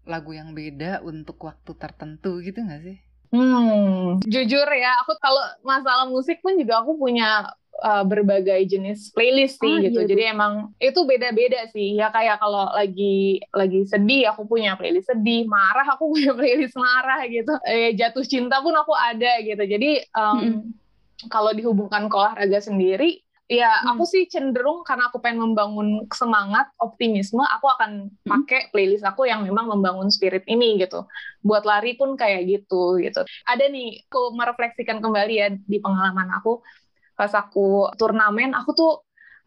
lagu 0.08 0.32
yang 0.32 0.54
beda 0.56 1.04
untuk 1.04 1.42
waktu 1.44 1.74
tertentu 1.76 2.40
gitu 2.46 2.62
nggak 2.64 2.82
sih? 2.86 2.98
Hmm, 3.28 4.24
jujur 4.24 4.68
ya, 4.72 5.04
aku 5.04 5.20
kalau 5.20 5.44
masalah 5.60 6.08
musik 6.08 6.40
pun 6.40 6.56
juga 6.56 6.80
aku 6.80 6.96
punya 6.96 7.44
uh, 7.84 8.04
berbagai 8.08 8.64
jenis 8.72 9.12
playlist 9.12 9.60
sih 9.60 9.68
Oh, 9.68 9.84
gitu. 9.84 10.00
iya, 10.00 10.10
Jadi 10.16 10.24
emang 10.32 10.72
itu 10.80 11.00
beda-beda 11.04 11.68
sih. 11.76 12.00
Ya 12.00 12.08
kayak 12.08 12.40
kalau 12.40 12.72
lagi 12.72 13.44
lagi 13.52 13.84
sedih 13.84 14.32
aku 14.32 14.48
punya 14.48 14.80
playlist 14.80 15.12
sedih, 15.12 15.44
marah 15.44 15.84
aku 15.92 16.08
punya 16.16 16.32
playlist 16.40 16.80
marah 16.80 17.28
gitu. 17.28 17.52
Eh, 17.68 17.92
jatuh 18.00 18.24
cinta 18.24 18.64
pun 18.64 18.72
aku 18.74 18.96
ada 18.96 19.44
gitu. 19.44 19.64
Jadi 19.68 20.08
um, 20.16 20.72
kalau 21.28 21.52
dihubungkan 21.52 22.08
ke 22.08 22.16
olahraga 22.16 22.64
sendiri 22.64 23.27
ya 23.48 23.72
Hmm. 23.80 23.96
aku 23.96 24.04
sih 24.04 24.24
cenderung 24.28 24.84
karena 24.84 25.08
aku 25.08 25.24
pengen 25.24 25.40
membangun 25.40 26.04
semangat, 26.12 26.68
optimisme, 26.84 27.40
aku 27.40 27.66
akan 27.72 28.12
Hmm. 28.12 28.28
pakai 28.28 28.68
playlist 28.76 29.08
aku 29.08 29.24
yang 29.24 29.44
memang 29.48 29.72
membangun 29.72 30.12
spirit 30.12 30.44
ini 30.52 30.76
gitu. 30.84 31.08
Buat 31.48 31.64
lari 31.64 31.96
pun 31.96 32.20
kayak 32.20 32.44
gitu 32.44 33.00
gitu. 33.00 33.24
Ada 33.48 33.72
nih, 33.72 34.04
aku 34.12 34.36
merefleksikan 34.36 35.00
kembali 35.00 35.34
ya 35.34 35.48
di 35.56 35.78
pengalaman 35.80 36.28
aku 36.38 36.60
pas 37.18 37.32
aku 37.34 37.90
turnamen, 37.98 38.54
aku 38.54 38.72
tuh 38.78 38.92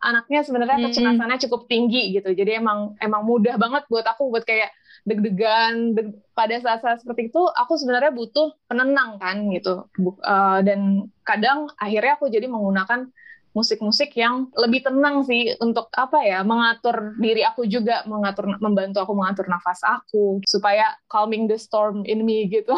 anaknya 0.00 0.40
sebenarnya 0.42 0.80
Hmm. 0.80 0.84
kecemasannya 0.90 1.38
cukup 1.44 1.68
tinggi 1.68 2.16
gitu. 2.16 2.32
Jadi 2.32 2.56
emang 2.56 2.96
emang 3.04 3.22
mudah 3.28 3.60
banget 3.60 3.84
buat 3.92 4.02
aku 4.08 4.32
buat 4.32 4.44
kayak 4.48 4.72
deg-degan 5.04 5.96
deg- 5.96 6.18
pada 6.36 6.56
saat-saat 6.60 7.00
seperti 7.04 7.32
itu 7.32 7.40
aku 7.40 7.72
sebenarnya 7.80 8.12
butuh 8.12 8.52
penenang 8.68 9.16
kan 9.16 9.48
gitu 9.48 9.88
eh, 10.24 10.58
dan 10.64 11.08
kadang 11.24 11.68
akhirnya 11.80 12.20
aku 12.20 12.28
jadi 12.28 12.44
menggunakan 12.48 13.08
musik-musik 13.50 14.14
yang 14.14 14.46
lebih 14.54 14.80
tenang 14.80 15.22
sih 15.22 15.58
untuk 15.58 15.90
apa 15.90 16.20
ya 16.20 16.40
mengatur 16.40 17.14
diri 17.16 17.42
aku 17.42 17.64
juga 17.64 18.02
mengatur 18.04 18.46
membantu 18.56 19.00
aku 19.00 19.12
mengatur 19.12 19.46
nafas 19.46 19.82
aku 19.82 20.38
supaya 20.44 20.86
calming 21.04 21.44
the 21.44 21.56
storm 21.56 22.02
in 22.04 22.22
me 22.22 22.46
gitu 22.46 22.70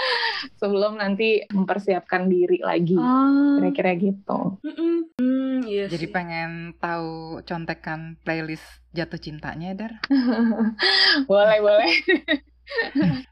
sebelum 0.60 0.96
nanti 0.96 1.46
mempersiapkan 1.48 2.26
diri 2.26 2.58
lagi 2.58 2.98
Ah. 2.98 3.56
kira-kira 3.56 3.92
gitu. 3.96 4.58
Hmm, 4.60 5.62
iya 5.62 5.86
Jadi 5.86 6.06
sih. 6.06 6.10
pengen 6.10 6.50
tahu 6.76 7.08
contekan 7.42 8.18
playlist 8.20 8.64
jatuh 8.90 9.16
cintanya, 9.16 9.70
Dar? 9.72 9.92
boleh 11.30 11.58
boleh 11.58 11.90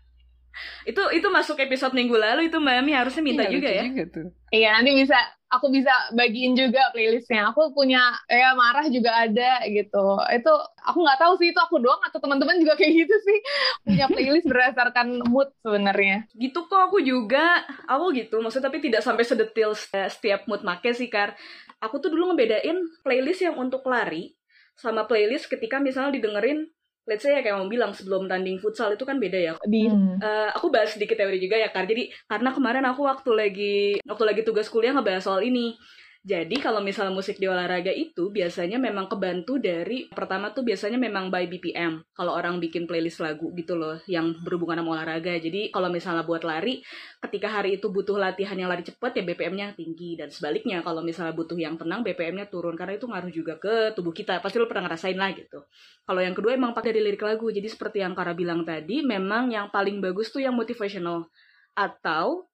Itu 0.86 1.02
itu 1.10 1.28
masuk 1.28 1.58
episode 1.58 1.92
minggu 1.92 2.16
lalu 2.16 2.48
itu 2.48 2.56
Mbak 2.56 2.76
Ami 2.78 2.92
harusnya 2.94 3.20
minta 3.20 3.44
Iya, 3.44 3.52
juga 3.52 3.68
lucu 3.68 3.76
ya. 3.76 3.84
juga 3.84 4.04
tuh. 4.08 4.26
Iya 4.48 4.68
nanti 4.72 4.90
bisa 4.96 5.18
aku 5.46 5.70
bisa 5.70 5.92
bagiin 6.12 6.58
juga 6.58 6.90
playlistnya. 6.90 7.50
Aku 7.54 7.70
punya 7.70 8.14
ya 8.26 8.52
marah 8.58 8.86
juga 8.90 9.26
ada 9.26 9.62
gitu. 9.70 10.18
Itu 10.34 10.52
aku 10.82 10.98
nggak 11.02 11.20
tahu 11.22 11.32
sih 11.38 11.54
itu 11.54 11.60
aku 11.60 11.78
doang 11.78 12.02
atau 12.02 12.18
teman-teman 12.18 12.58
juga 12.58 12.74
kayak 12.74 13.06
gitu 13.06 13.16
sih 13.22 13.38
punya 13.86 14.06
playlist 14.10 14.46
berdasarkan 14.46 15.22
mood 15.30 15.48
sebenarnya. 15.62 16.26
Gitu 16.34 16.58
kok 16.66 16.82
aku 16.90 16.98
juga, 17.02 17.62
aku 17.86 18.12
gitu. 18.14 18.42
Maksudnya 18.42 18.66
tapi 18.68 18.78
tidak 18.82 19.02
sampai 19.06 19.24
sedetil 19.24 19.72
eh, 19.94 20.10
setiap 20.10 20.44
mood 20.50 20.66
make 20.66 20.90
sih, 20.94 21.08
Kar. 21.10 21.38
Aku 21.82 22.00
tuh 22.00 22.10
dulu 22.10 22.32
ngebedain 22.32 22.76
playlist 23.04 23.44
yang 23.44 23.56
untuk 23.60 23.84
lari 23.86 24.34
sama 24.76 25.08
playlist 25.08 25.48
ketika 25.48 25.80
misalnya 25.80 26.20
didengerin 26.20 26.68
let's 27.06 27.22
say 27.22 27.32
ya 27.32 27.40
kayak 27.40 27.56
mau 27.56 27.70
bilang 27.70 27.94
sebelum 27.94 28.26
tanding 28.26 28.58
futsal 28.58 28.90
itu 28.92 29.06
kan 29.06 29.16
beda 29.22 29.38
ya. 29.38 29.52
Di 29.62 29.86
Eh, 30.16 30.50
aku 30.52 30.68
bahas 30.68 30.92
sedikit 30.92 31.16
teori 31.16 31.38
juga 31.38 31.56
ya 31.56 31.70
Kar. 31.70 31.86
Jadi 31.86 32.10
karena 32.26 32.50
kemarin 32.50 32.84
aku 32.84 33.06
waktu 33.06 33.30
lagi 33.32 33.76
waktu 34.02 34.24
lagi 34.26 34.42
tugas 34.42 34.66
kuliah 34.66 34.92
ngebahas 34.92 35.22
soal 35.24 35.40
ini. 35.46 35.78
Jadi 36.26 36.58
kalau 36.58 36.82
misalnya 36.82 37.14
musik 37.14 37.38
di 37.38 37.46
olahraga 37.46 37.94
itu 37.94 38.34
biasanya 38.34 38.82
memang 38.82 39.06
kebantu 39.06 39.62
dari 39.62 40.10
pertama 40.10 40.50
tuh 40.50 40.66
biasanya 40.66 40.98
memang 40.98 41.30
by 41.30 41.46
BPM. 41.46 42.02
Kalau 42.10 42.34
orang 42.34 42.58
bikin 42.58 42.90
playlist 42.90 43.22
lagu 43.22 43.54
gitu 43.54 43.78
loh 43.78 43.94
yang 44.10 44.34
berhubungan 44.42 44.82
sama 44.82 44.98
olahraga. 44.98 45.38
Jadi 45.38 45.70
kalau 45.70 45.86
misalnya 45.86 46.26
buat 46.26 46.42
lari, 46.42 46.82
ketika 47.22 47.46
hari 47.46 47.78
itu 47.78 47.94
butuh 47.94 48.18
latihan 48.18 48.58
yang 48.58 48.66
lari 48.66 48.82
cepat 48.82 49.14
ya 49.14 49.22
BPM-nya 49.22 49.78
tinggi 49.78 50.18
dan 50.18 50.26
sebaliknya 50.26 50.82
kalau 50.82 50.98
misalnya 51.06 51.30
butuh 51.30 51.54
yang 51.54 51.78
tenang 51.78 52.02
BPM-nya 52.02 52.50
turun 52.50 52.74
karena 52.74 52.98
itu 52.98 53.06
ngaruh 53.06 53.30
juga 53.30 53.54
ke 53.62 53.94
tubuh 53.94 54.10
kita. 54.10 54.42
Pasti 54.42 54.58
lo 54.58 54.66
pernah 54.66 54.90
ngerasain 54.90 55.14
lah 55.14 55.30
gitu. 55.30 55.62
Kalau 56.02 56.18
yang 56.18 56.34
kedua 56.34 56.58
emang 56.58 56.74
pakai 56.74 56.90
dari 56.90 57.06
lirik 57.06 57.22
lagu. 57.22 57.54
Jadi 57.54 57.70
seperti 57.70 58.02
yang 58.02 58.18
Kara 58.18 58.34
bilang 58.34 58.66
tadi, 58.66 58.98
memang 58.98 59.54
yang 59.54 59.70
paling 59.70 60.02
bagus 60.02 60.34
tuh 60.34 60.42
yang 60.42 60.58
motivational 60.58 61.30
atau 61.78 62.50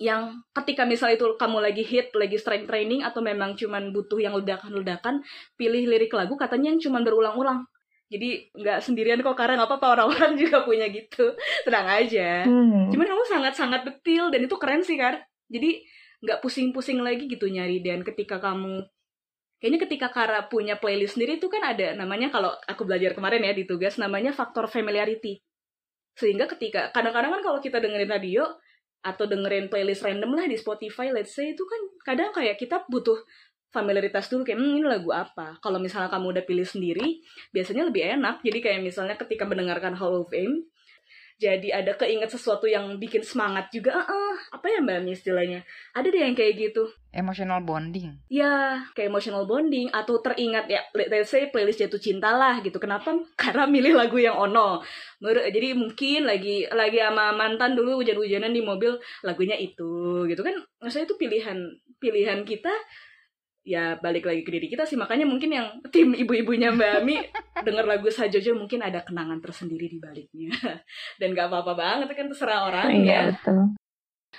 yang 0.00 0.42
ketika 0.54 0.86
misalnya 0.86 1.18
itu 1.20 1.26
kamu 1.36 1.58
lagi 1.62 1.84
hit, 1.84 2.14
lagi 2.14 2.36
strength 2.38 2.70
training 2.70 3.02
atau 3.02 3.20
memang 3.20 3.54
cuman 3.54 3.90
butuh 3.90 4.18
yang 4.20 4.34
ledakan-ledakan, 4.38 5.22
pilih 5.54 5.84
lirik 5.90 6.12
lagu 6.14 6.34
katanya 6.34 6.74
yang 6.74 6.80
cuman 6.80 7.02
berulang-ulang. 7.02 7.60
Jadi 8.12 8.52
nggak 8.54 8.78
sendirian 8.84 9.20
kok 9.24 9.34
karena 9.34 9.58
nggak 9.58 9.70
apa-apa 9.74 9.88
orang-orang 9.98 10.32
juga 10.42 10.62
punya 10.62 10.86
gitu. 10.92 11.34
Tenang 11.66 11.88
aja. 11.88 12.44
Hmm. 12.46 12.92
Cuman 12.92 13.06
kamu 13.10 13.24
sangat-sangat 13.26 13.80
detil 13.88 14.30
dan 14.30 14.40
itu 14.44 14.56
keren 14.60 14.82
sih 14.86 14.94
Kar. 15.00 15.18
Jadi 15.50 15.82
nggak 16.24 16.40
pusing-pusing 16.40 17.04
lagi 17.04 17.28
gitu 17.28 17.50
nyari 17.50 17.84
dan 17.84 18.00
ketika 18.00 18.40
kamu 18.40 18.80
kayaknya 19.60 19.80
ketika 19.84 20.08
Kara 20.08 20.44
punya 20.48 20.80
playlist 20.80 21.16
sendiri 21.16 21.36
itu 21.36 21.48
kan 21.52 21.60
ada 21.64 21.92
namanya 21.96 22.32
kalau 22.32 22.52
aku 22.64 22.84
belajar 22.84 23.12
kemarin 23.12 23.44
ya 23.44 23.52
di 23.52 23.64
tugas 23.64 23.96
namanya 23.96 24.32
faktor 24.32 24.68
familiarity. 24.68 25.40
Sehingga 26.14 26.46
ketika 26.46 26.94
kadang-kadang 26.94 27.34
kan 27.40 27.42
kalau 27.42 27.58
kita 27.58 27.82
dengerin 27.82 28.12
radio 28.12 28.44
atau 29.04 29.28
dengerin 29.28 29.68
playlist 29.68 30.02
random 30.02 30.32
lah 30.32 30.48
di 30.48 30.56
Spotify 30.56 31.12
let's 31.12 31.36
say 31.36 31.52
itu 31.52 31.62
kan 31.68 31.80
kadang 32.02 32.32
kayak 32.32 32.56
kita 32.56 32.88
butuh 32.88 33.20
familiaritas 33.74 34.30
dulu 34.30 34.46
kayak 34.46 34.62
hmm, 34.62 34.78
ini 34.78 34.86
lagu 34.86 35.10
apa. 35.10 35.58
Kalau 35.58 35.82
misalnya 35.82 36.06
kamu 36.06 36.38
udah 36.38 36.44
pilih 36.46 36.62
sendiri, 36.62 37.26
biasanya 37.50 37.90
lebih 37.90 38.06
enak. 38.06 38.38
Jadi 38.46 38.58
kayak 38.62 38.80
misalnya 38.86 39.18
ketika 39.18 39.42
mendengarkan 39.42 39.98
Hall 39.98 40.22
of 40.22 40.30
Fame, 40.30 40.70
jadi 41.34 41.82
ada 41.82 41.98
keinget 41.98 42.30
sesuatu 42.30 42.64
yang 42.70 42.94
bikin 43.02 43.20
semangat 43.26 43.66
juga. 43.74 43.98
Ah, 43.98 44.06
ah, 44.06 44.36
apa 44.54 44.70
ya 44.70 44.78
mbak 44.78 45.02
Ami 45.02 45.18
istilahnya? 45.18 45.66
Ada 45.90 46.06
deh 46.06 46.22
yang 46.22 46.38
kayak 46.38 46.54
gitu. 46.54 46.86
Emotional 47.10 47.58
bonding. 47.66 48.14
Ya, 48.30 48.86
kayak 48.94 49.10
emotional 49.10 49.42
bonding 49.42 49.90
atau 49.90 50.22
teringat 50.22 50.70
ya, 50.70 50.82
let- 50.94 51.10
let's 51.10 51.34
say 51.34 51.50
playlist 51.50 51.82
jatuh 51.82 51.98
cinta 51.98 52.30
lah 52.30 52.62
gitu. 52.62 52.78
Kenapa? 52.78 53.10
Karena 53.42 53.66
milih 53.66 53.98
lagu 53.98 54.14
yang 54.18 54.38
ono. 54.38 54.78
Jadi 55.24 55.74
mungkin 55.74 56.26
lagi 56.26 56.70
lagi 56.70 56.98
sama 57.02 57.34
mantan 57.34 57.74
dulu 57.74 57.98
hujan-hujanan 57.98 58.54
di 58.54 58.62
mobil 58.62 58.94
lagunya 59.26 59.58
itu 59.58 60.24
gitu 60.30 60.42
kan. 60.46 60.54
Maksudnya 60.78 61.06
itu 61.10 61.16
pilihan 61.18 61.58
pilihan 61.98 62.40
kita 62.46 62.70
ya 63.64 63.96
balik 63.96 64.28
lagi 64.28 64.44
ke 64.44 64.52
diri 64.52 64.68
kita 64.68 64.84
sih 64.84 64.94
makanya 65.00 65.24
mungkin 65.24 65.48
yang 65.48 65.66
tim 65.88 66.12
ibu-ibunya 66.12 66.68
Mbak 66.76 66.90
Ami 67.00 67.16
denger 67.66 67.84
lagu 67.88 68.12
Sajojo 68.12 68.52
mungkin 68.52 68.84
ada 68.84 69.00
kenangan 69.00 69.40
tersendiri 69.40 69.88
di 69.88 69.96
baliknya 69.96 70.52
dan 71.20 71.32
gak 71.32 71.48
apa-apa 71.48 71.72
banget 71.72 72.12
kan 72.12 72.28
terserah 72.28 72.68
orang 72.68 72.92
ya 72.92 73.00
Iya 73.00 73.20
betul. 73.32 73.74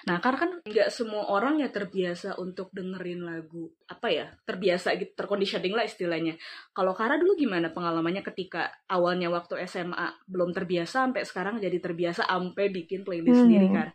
Nah, 0.04 0.20
karena 0.20 0.38
kan 0.38 0.52
nggak 0.60 0.90
semua 0.92 1.24
orang 1.32 1.64
ya 1.64 1.72
terbiasa 1.72 2.36
untuk 2.36 2.68
dengerin 2.76 3.24
lagu 3.24 3.72
apa 3.88 4.12
ya, 4.12 4.28
terbiasa 4.44 4.92
gitu, 5.00 5.16
terconditioning 5.16 5.72
lah 5.72 5.88
istilahnya. 5.88 6.36
Kalau 6.76 6.92
Kara 6.92 7.16
dulu 7.16 7.40
gimana 7.40 7.72
pengalamannya 7.72 8.20
ketika 8.20 8.76
awalnya 8.92 9.32
waktu 9.32 9.56
SMA 9.64 10.28
belum 10.28 10.52
terbiasa 10.52 11.08
sampai 11.08 11.24
sekarang 11.24 11.64
jadi 11.64 11.80
terbiasa 11.80 12.28
sampai 12.28 12.76
bikin 12.76 13.08
playlist 13.08 13.40
Hmm. 13.40 13.44
sendiri 13.48 13.68
Kar? 13.72 13.90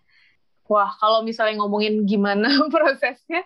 Wah, 0.71 0.91
kalau 1.03 1.27
misalnya 1.27 1.59
ngomongin 1.59 2.07
gimana 2.07 2.47
prosesnya, 2.75 3.43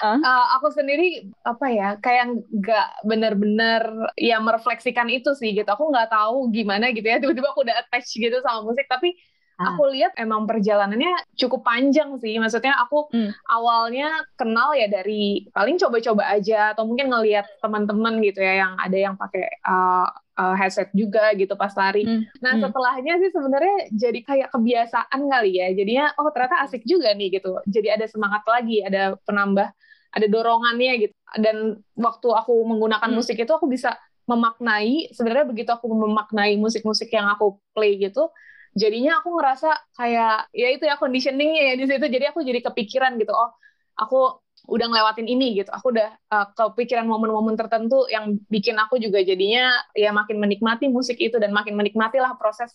Hah? 0.00 0.20
uh, 0.22 0.44
aku 0.58 0.70
sendiri 0.70 1.26
apa 1.42 1.66
ya, 1.74 1.88
kayak 1.98 2.24
nggak 2.46 2.86
benar-benar 3.10 3.82
ya 4.14 4.38
merefleksikan 4.38 5.08
itu 5.10 5.34
sih 5.34 5.50
gitu. 5.58 5.66
Aku 5.66 5.90
nggak 5.90 6.10
tahu 6.14 6.50
gimana 6.54 6.94
gitu 6.94 7.06
ya, 7.10 7.18
tiba-tiba 7.18 7.50
aku 7.52 7.66
udah 7.66 7.76
attach 7.82 8.08
gitu 8.14 8.38
sama 8.46 8.62
musik, 8.68 8.86
tapi. 8.86 9.14
Aku 9.60 9.82
lihat 9.92 10.16
emang 10.16 10.48
perjalanannya 10.48 11.36
cukup 11.36 11.60
panjang 11.62 12.16
sih. 12.16 12.40
Maksudnya 12.40 12.72
aku 12.80 13.12
Hmm. 13.12 13.30
awalnya 13.44 14.08
kenal 14.34 14.72
ya 14.72 14.88
dari 14.88 15.44
paling 15.52 15.76
coba-coba 15.76 16.32
aja 16.32 16.72
atau 16.72 16.88
mungkin 16.88 17.12
ngelihat 17.12 17.44
teman-teman 17.60 18.24
gitu 18.24 18.40
ya 18.40 18.64
yang 18.66 18.72
ada 18.80 18.96
yang 18.96 19.14
pakai 19.20 19.60
uh, 19.62 20.08
uh, 20.40 20.54
headset 20.56 20.88
juga 20.96 21.36
gitu 21.36 21.52
pas 21.60 21.70
lari. 21.76 22.08
Hmm. 22.08 22.24
Nah, 22.40 22.56
Hmm. 22.56 22.62
setelahnya 22.64 23.14
sih 23.20 23.30
sebenarnya 23.30 23.76
jadi 23.92 24.20
kayak 24.24 24.48
kebiasaan 24.50 25.20
kali 25.28 25.50
ya. 25.60 25.68
Jadinya 25.76 26.06
oh 26.16 26.32
ternyata 26.32 26.64
asik 26.64 26.82
juga 26.88 27.12
nih 27.12 27.36
gitu. 27.36 27.60
Jadi 27.68 27.88
ada 27.92 28.06
semangat 28.08 28.42
lagi, 28.48 28.80
ada 28.80 29.20
penambah, 29.28 29.68
ada 30.10 30.26
dorongannya 30.26 30.92
gitu. 31.04 31.14
Dan 31.38 31.78
waktu 31.94 32.28
aku 32.32 32.56
menggunakan 32.64 33.06
Hmm. 33.06 33.18
musik 33.20 33.36
itu 33.36 33.52
aku 33.52 33.68
bisa 33.68 33.94
memaknai 34.30 35.10
sebenarnya 35.10 35.42
begitu 35.42 35.70
aku 35.74 35.90
memaknai 35.90 36.54
musik-musik 36.54 37.10
yang 37.10 37.26
aku 37.26 37.58
play 37.74 37.98
gitu, 37.98 38.30
jadinya 38.74 39.18
aku 39.22 39.28
ngerasa 39.38 39.70
kayak 39.98 40.50
ya 40.54 40.68
itu 40.70 40.84
ya 40.86 40.96
conditioningnya 40.96 41.62
ya 41.72 41.74
di 41.76 41.84
situ. 41.86 42.06
Jadi 42.06 42.24
aku 42.30 42.40
jadi 42.42 42.60
kepikiran 42.64 43.18
gitu. 43.18 43.32
Oh, 43.34 43.50
aku 43.98 44.40
udah 44.70 44.86
ngelewatin 44.86 45.26
ini 45.26 45.60
gitu. 45.60 45.70
Aku 45.72 45.90
udah 45.92 46.10
uh, 46.30 46.46
kepikiran 46.54 47.08
momen-momen 47.08 47.56
tertentu 47.58 48.06
yang 48.12 48.38
bikin 48.46 48.76
aku 48.78 49.00
juga 49.00 49.20
jadinya 49.24 49.72
ya 49.96 50.14
makin 50.14 50.38
menikmati 50.38 50.86
musik 50.86 51.16
itu 51.18 51.36
dan 51.40 51.50
makin 51.50 51.74
menikmati 51.74 52.20
lah 52.20 52.36
proses 52.36 52.70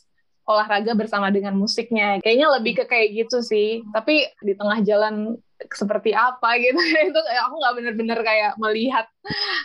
olahraga 0.46 0.94
bersama 0.94 1.34
dengan 1.34 1.58
musiknya. 1.58 2.22
Kayaknya 2.22 2.48
lebih 2.62 2.74
ke 2.82 2.84
kayak 2.86 3.26
gitu 3.26 3.42
sih. 3.42 3.82
Tapi 3.90 4.30
di 4.42 4.54
tengah 4.54 4.82
jalan 4.86 5.38
seperti 5.56 6.12
apa 6.12 6.60
gitu 6.60 6.78
itu 7.10 7.20
aku 7.20 7.56
nggak 7.64 7.76
bener-bener 7.80 8.20
kayak 8.22 8.52
melihat 8.60 9.08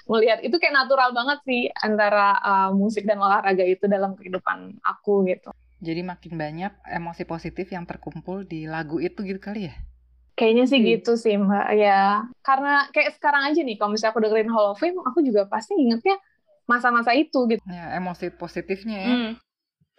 melihat 0.06 0.38
itu 0.40 0.54
kayak 0.62 0.86
natural 0.86 1.10
banget 1.10 1.38
sih 1.42 1.66
antara 1.82 2.38
uh, 2.38 2.70
musik 2.70 3.02
dan 3.04 3.18
olahraga 3.18 3.66
itu 3.66 3.90
dalam 3.90 4.14
kehidupan 4.14 4.78
aku 4.80 5.26
gitu. 5.26 5.50
Jadi 5.86 6.00
makin 6.10 6.32
banyak 6.42 6.72
emosi 6.98 7.22
positif 7.32 7.66
yang 7.76 7.84
terkumpul 7.90 8.38
di 8.52 8.60
lagu 8.74 8.96
itu 9.08 9.20
gitu 9.30 9.40
kali 9.48 9.60
ya? 9.68 9.74
Kayaknya 10.36 10.64
sih 10.70 10.78
Hmm. 10.78 10.86
gitu 10.90 11.10
sih 11.22 11.34
Mbak. 11.44 11.64
Ya, 11.82 11.90
karena 12.46 12.68
kayak 12.94 13.10
sekarang 13.16 13.42
aja 13.48 13.60
nih, 13.66 13.74
kalau 13.76 13.90
misalnya 13.92 14.12
aku 14.14 14.22
dengerin 14.24 14.50
Hall 14.54 14.68
of 14.72 14.78
Fame, 14.80 14.96
aku 15.08 15.18
juga 15.28 15.42
pasti 15.52 15.72
ingetnya 15.82 16.14
masa-masa 16.70 17.12
itu 17.22 17.38
gitu. 17.52 17.64
Ya, 17.74 17.84
emosi 17.98 18.26
positifnya 18.40 18.96
ya. 19.08 19.14
Hmm. 19.14 19.36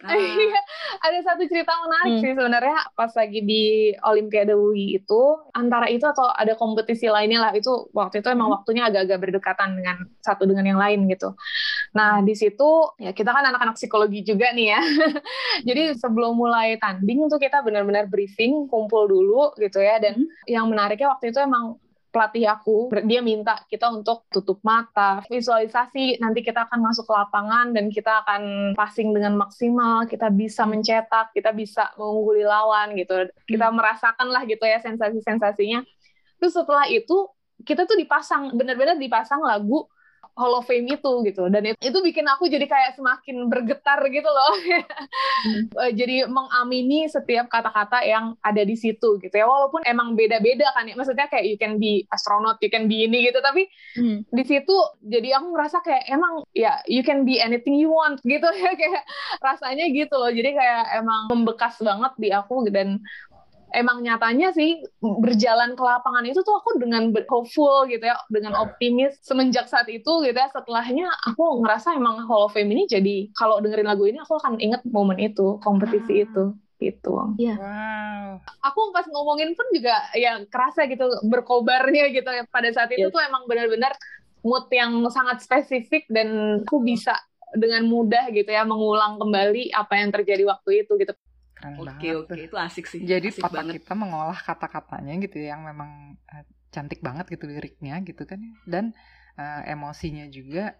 Ah, 0.02 0.14
Iya, 0.18 0.60
ada 0.98 1.18
satu 1.22 1.42
cerita 1.46 1.70
menarik 1.78 2.12
Hmm. 2.18 2.22
sih 2.22 2.32
sebenarnya 2.34 2.76
pas 2.98 3.12
lagi 3.14 3.38
di 3.42 3.62
Olimpiade 4.02 4.54
UI 4.54 4.98
itu 4.98 5.20
antara 5.54 5.86
itu 5.86 6.02
atau 6.02 6.26
ada 6.26 6.58
kompetisi 6.58 7.06
lainnya 7.06 7.38
lah 7.38 7.52
itu 7.54 7.70
waktu 7.94 8.18
itu 8.22 8.28
emang 8.30 8.50
Hmm. 8.50 8.56
waktunya 8.58 8.82
agak-agak 8.90 9.18
berdekatan 9.22 9.78
dengan 9.78 9.96
satu 10.22 10.42
dengan 10.46 10.66
yang 10.66 10.80
lain 10.80 11.06
gitu. 11.06 11.34
Nah 11.94 12.18
di 12.22 12.34
situ 12.34 12.68
ya 12.98 13.10
kita 13.14 13.30
kan 13.30 13.44
anak-anak 13.50 13.74
psikologi 13.78 14.22
juga 14.26 14.50
nih 14.54 14.66
ya. 14.74 14.80
Jadi 15.68 15.82
sebelum 15.98 16.34
mulai 16.38 16.78
tanding 16.82 17.26
tuh 17.30 17.38
kita 17.42 17.62
benar-benar 17.62 18.06
briefing, 18.10 18.66
kumpul 18.70 19.06
dulu 19.10 19.54
gitu 19.58 19.78
ya. 19.82 19.98
Dan 20.02 20.18
Hmm. 20.18 20.26
yang 20.46 20.66
menariknya 20.70 21.14
waktu 21.14 21.30
itu 21.34 21.38
emang 21.42 21.81
pelatih 22.12 22.44
aku 22.44 22.92
dia 23.08 23.24
minta 23.24 23.56
kita 23.66 23.88
untuk 23.88 24.28
tutup 24.28 24.60
mata, 24.60 25.24
visualisasi 25.32 26.20
nanti 26.20 26.44
kita 26.44 26.68
akan 26.68 26.84
masuk 26.84 27.08
ke 27.08 27.12
lapangan 27.16 27.72
dan 27.72 27.88
kita 27.88 28.20
akan 28.22 28.76
passing 28.76 29.16
dengan 29.16 29.34
maksimal, 29.40 30.04
kita 30.04 30.28
bisa 30.28 30.68
mencetak, 30.68 31.32
kita 31.32 31.56
bisa 31.56 31.88
mengungguli 31.96 32.44
lawan 32.44 32.92
gitu. 33.00 33.32
Kita 33.48 33.72
merasakan 33.72 34.28
lah 34.28 34.44
gitu 34.44 34.62
ya 34.62 34.78
sensasi-sensasinya. 34.84 35.80
Terus 36.36 36.52
setelah 36.52 36.84
itu 36.92 37.32
kita 37.64 37.88
tuh 37.88 37.96
dipasang 37.96 38.52
benar-benar 38.52 39.00
dipasang 39.00 39.40
lagu 39.40 39.88
Hall 40.32 40.56
of 40.56 40.64
Fame 40.64 40.88
itu 40.88 41.12
gitu. 41.28 41.52
Dan 41.52 41.68
itu, 41.68 41.76
itu 41.84 41.98
bikin 42.00 42.24
aku 42.24 42.48
jadi 42.48 42.64
kayak 42.64 42.96
semakin 42.96 43.52
bergetar 43.52 44.00
gitu 44.08 44.28
loh. 44.28 44.52
Eh, 45.82 45.90
jadi 45.98 46.30
mengamini 46.30 47.10
setiap 47.10 47.50
kata-kata 47.50 48.06
yang 48.06 48.38
ada 48.38 48.62
di 48.62 48.78
situ 48.78 49.18
gitu 49.18 49.34
ya. 49.34 49.44
Walaupun 49.44 49.82
emang 49.82 50.14
beda-beda 50.14 50.70
kan 50.70 50.86
ya. 50.86 50.94
Maksudnya 50.94 51.26
kayak 51.26 51.46
you 51.50 51.58
can 51.58 51.82
be 51.82 52.06
astronaut 52.14 52.62
you 52.62 52.70
can 52.70 52.86
be 52.86 53.02
ini 53.04 53.26
gitu. 53.26 53.42
Tapi 53.42 53.66
Hmm. 53.92 54.24
di 54.30 54.44
situ 54.46 54.72
jadi 55.02 55.36
aku 55.36 55.52
ngerasa 55.52 55.84
kayak 55.84 56.08
emang 56.08 56.46
ya 56.56 56.80
you 56.88 57.04
can 57.04 57.26
be 57.26 57.36
anything 57.36 57.74
you 57.76 57.90
want 57.90 58.22
gitu 58.28 58.46
ya. 58.46 58.70
Kayak 58.78 59.02
rasanya 59.42 59.90
gitu 59.90 60.14
loh. 60.14 60.30
Jadi 60.30 60.54
kayak 60.54 61.02
emang 61.02 61.28
membekas 61.28 61.76
banget 61.82 62.12
di 62.16 62.28
aku. 62.30 62.70
Dan 62.70 63.02
emang 63.72 64.00
nyatanya 64.00 64.52
sih 64.52 64.84
berjalan 65.00 65.72
ke 65.72 65.82
lapangan 65.82 66.24
itu 66.24 66.40
tuh 66.40 66.54
aku 66.56 66.76
dengan 66.76 67.08
hopeful 67.26 67.88
gitu 67.88 68.04
ya 68.04 68.16
dengan 68.28 68.54
optimis 68.56 69.16
semenjak 69.20 69.66
saat 69.66 69.88
itu 69.88 70.22
gitu 70.22 70.36
ya 70.36 70.48
setelahnya 70.48 71.08
aku 71.26 71.64
ngerasa 71.64 71.96
emang 71.96 72.22
Hall 72.28 72.46
of 72.46 72.52
Fame 72.52 72.70
ini 72.70 72.84
jadi 72.86 73.32
kalau 73.32 73.58
dengerin 73.58 73.88
lagu 73.88 74.04
ini 74.04 74.20
aku 74.20 74.36
akan 74.38 74.60
inget 74.60 74.84
momen 74.86 75.18
itu 75.18 75.58
kompetisi 75.60 76.22
Ah. 76.22 76.24
itu 76.28 76.44
gitu 76.78 77.14
Wow. 77.14 78.42
aku 78.60 78.80
pas 78.90 79.06
ngomongin 79.06 79.54
pun 79.54 79.66
juga 79.70 79.94
ya 80.12 80.42
kerasa 80.50 80.90
gitu 80.90 81.06
berkobarnya 81.26 82.10
gitu 82.10 82.26
ya 82.26 82.42
pada 82.50 82.68
saat 82.74 82.90
itu 82.90 83.06
Yes. 83.06 83.14
tuh 83.14 83.22
emang 83.22 83.46
benar-benar 83.46 83.94
mood 84.42 84.66
yang 84.74 84.90
sangat 85.08 85.38
spesifik 85.40 86.04
dan 86.10 86.60
aku 86.66 86.82
bisa 86.82 87.14
dengan 87.54 87.84
mudah 87.86 88.32
gitu 88.32 88.48
ya 88.48 88.64
mengulang 88.64 89.20
kembali 89.20 89.70
apa 89.70 89.94
yang 89.94 90.10
terjadi 90.10 90.48
waktu 90.48 90.82
itu 90.82 90.96
gitu. 90.98 91.12
Keren 91.62 91.78
Oke 91.78 91.86
banget 91.86 92.14
oke 92.18 92.26
tuh. 92.26 92.36
itu 92.42 92.56
asik 92.58 92.84
sih. 92.90 93.00
Jadi 93.06 93.28
asik 93.30 93.46
otak 93.46 93.54
banget. 93.62 93.74
kita 93.78 93.94
mengolah 93.94 94.34
kata-katanya 94.34 95.12
gitu 95.22 95.36
ya, 95.38 95.54
yang 95.54 95.62
memang 95.62 96.18
eh, 96.34 96.44
cantik 96.74 96.98
banget 96.98 97.30
gitu 97.30 97.46
liriknya 97.46 98.02
gitu 98.02 98.22
kan 98.26 98.42
ya. 98.42 98.52
Dan 98.66 98.84
eh, 99.38 99.60
emosinya 99.70 100.26
juga 100.26 100.74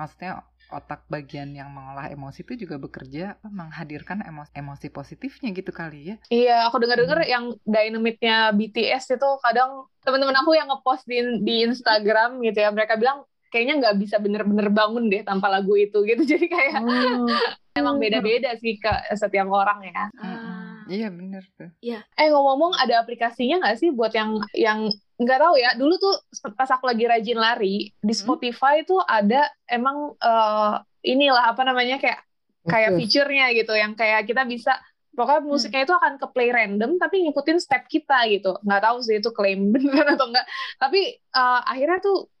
maksudnya 0.00 0.40
otak 0.72 1.04
bagian 1.12 1.52
yang 1.52 1.68
mengolah 1.68 2.08
emosi 2.08 2.40
itu 2.48 2.64
juga 2.64 2.80
bekerja 2.80 3.36
apa, 3.36 3.48
menghadirkan 3.52 4.24
emosi, 4.24 4.50
emosi 4.56 4.86
positifnya 4.88 5.52
gitu 5.52 5.68
kali 5.68 6.16
ya. 6.16 6.16
Iya, 6.32 6.64
aku 6.72 6.80
dengar-dengar 6.80 7.28
yang 7.28 7.52
dynamitnya 7.68 8.56
BTS 8.56 9.20
itu 9.20 9.28
kadang 9.44 9.84
teman-teman 10.00 10.32
aku 10.40 10.56
yang 10.56 10.72
ngepost 10.72 11.04
di 11.04 11.20
di 11.44 11.68
Instagram 11.68 12.40
gitu 12.40 12.58
ya, 12.64 12.72
mereka 12.72 12.96
bilang 12.96 13.28
kayaknya 13.52 13.84
nggak 13.84 13.96
bisa 14.00 14.16
bener-bener 14.16 14.72
bangun 14.72 15.12
deh 15.12 15.20
tanpa 15.20 15.52
lagu 15.52 15.76
itu 15.76 16.00
gitu. 16.08 16.24
Jadi 16.32 16.46
kayak 16.48 16.80
Oh. 16.80 17.28
Emang 17.72 17.96
beda-beda 17.96 18.52
sih 18.60 18.76
ke 18.76 18.92
setiap 19.16 19.48
orang 19.48 19.80
ya. 19.88 20.04
Mm-mm. 20.20 20.62
Iya 20.92 21.08
bener 21.08 21.42
tuh. 21.56 21.70
Eh 22.18 22.28
ngomong-ngomong 22.28 22.76
ada 22.76 23.00
aplikasinya 23.00 23.64
nggak 23.64 23.76
sih 23.80 23.90
buat 23.94 24.12
yang 24.12 24.42
yang 24.52 24.92
nggak 25.16 25.38
tahu 25.40 25.54
ya. 25.56 25.70
Dulu 25.78 25.94
tuh 25.96 26.14
pas 26.52 26.68
aku 26.68 26.84
lagi 26.84 27.04
rajin 27.08 27.38
lari 27.38 27.88
di 27.92 28.14
Spotify 28.14 28.84
tuh 28.84 29.00
ada 29.00 29.48
emang 29.64 30.12
eh, 30.20 30.74
inilah 31.06 31.54
apa 31.56 31.62
namanya 31.64 31.96
kayak 31.96 32.20
kayak 32.62 32.94
fiturnya 32.94 33.50
gitu 33.56 33.74
yang 33.74 33.98
kayak 33.98 34.22
kita 34.28 34.46
bisa 34.46 34.78
pokoknya 35.12 35.42
musiknya 35.44 35.82
itu 35.84 35.94
akan 35.98 36.14
ke 36.16 36.26
play 36.30 36.48
random 36.54 36.96
tapi 36.96 37.24
ngikutin 37.24 37.58
step 37.58 37.88
kita 37.88 38.28
gitu. 38.28 38.58
Nggak 38.60 38.82
tahu 38.84 38.96
sih 39.00 39.16
itu 39.16 39.30
klaim 39.32 39.68
beneran 39.72 40.18
atau 40.18 40.28
enggak. 40.28 40.46
Tapi 40.76 41.00
eh, 41.16 41.60
akhirnya 41.64 42.04
tuh 42.04 42.31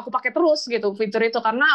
aku 0.00 0.10
pakai 0.10 0.32
terus 0.32 0.64
gitu 0.66 0.96
fitur 0.96 1.22
itu 1.22 1.38
karena 1.38 1.66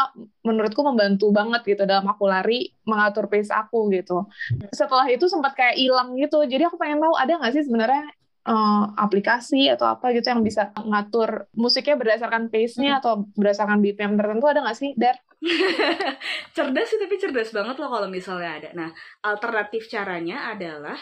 menurutku 0.42 0.82
membantu 0.82 1.30
banget 1.30 1.62
gitu 1.64 1.82
dalam 1.86 2.06
aku 2.10 2.26
lari 2.26 2.74
mengatur 2.84 3.30
pace 3.30 3.50
aku 3.54 3.88
gitu. 3.94 4.26
Setelah 4.74 5.06
itu 5.08 5.26
sempat 5.30 5.54
kayak 5.54 5.78
hilang 5.78 6.14
gitu. 6.18 6.42
Jadi 6.44 6.66
aku 6.68 6.76
pengen 6.76 6.98
tahu 7.00 7.14
ada 7.14 7.32
nggak 7.38 7.52
sih 7.54 7.64
sebenarnya 7.64 8.04
eh, 8.46 8.84
aplikasi 8.98 9.70
atau 9.72 9.86
apa 9.88 10.12
gitu 10.12 10.26
yang 10.30 10.42
bisa 10.42 10.70
ngatur 10.76 11.50
musiknya 11.56 11.96
berdasarkan 11.96 12.52
pace-nya 12.52 12.98
atau 13.00 13.26
berdasarkan 13.34 13.78
BPM 13.80 14.18
tertentu 14.18 14.46
ada 14.50 14.60
nggak 14.66 14.78
sih? 14.78 14.90
Dar? 14.98 15.16
cerdas 16.56 16.86
sih 16.88 16.98
tapi 16.98 17.14
cerdas 17.20 17.50
banget 17.54 17.76
loh 17.78 17.90
kalau 17.90 18.08
misalnya 18.10 18.50
ada. 18.58 18.70
Nah, 18.74 18.90
alternatif 19.22 19.86
caranya 19.86 20.50
adalah 20.52 20.98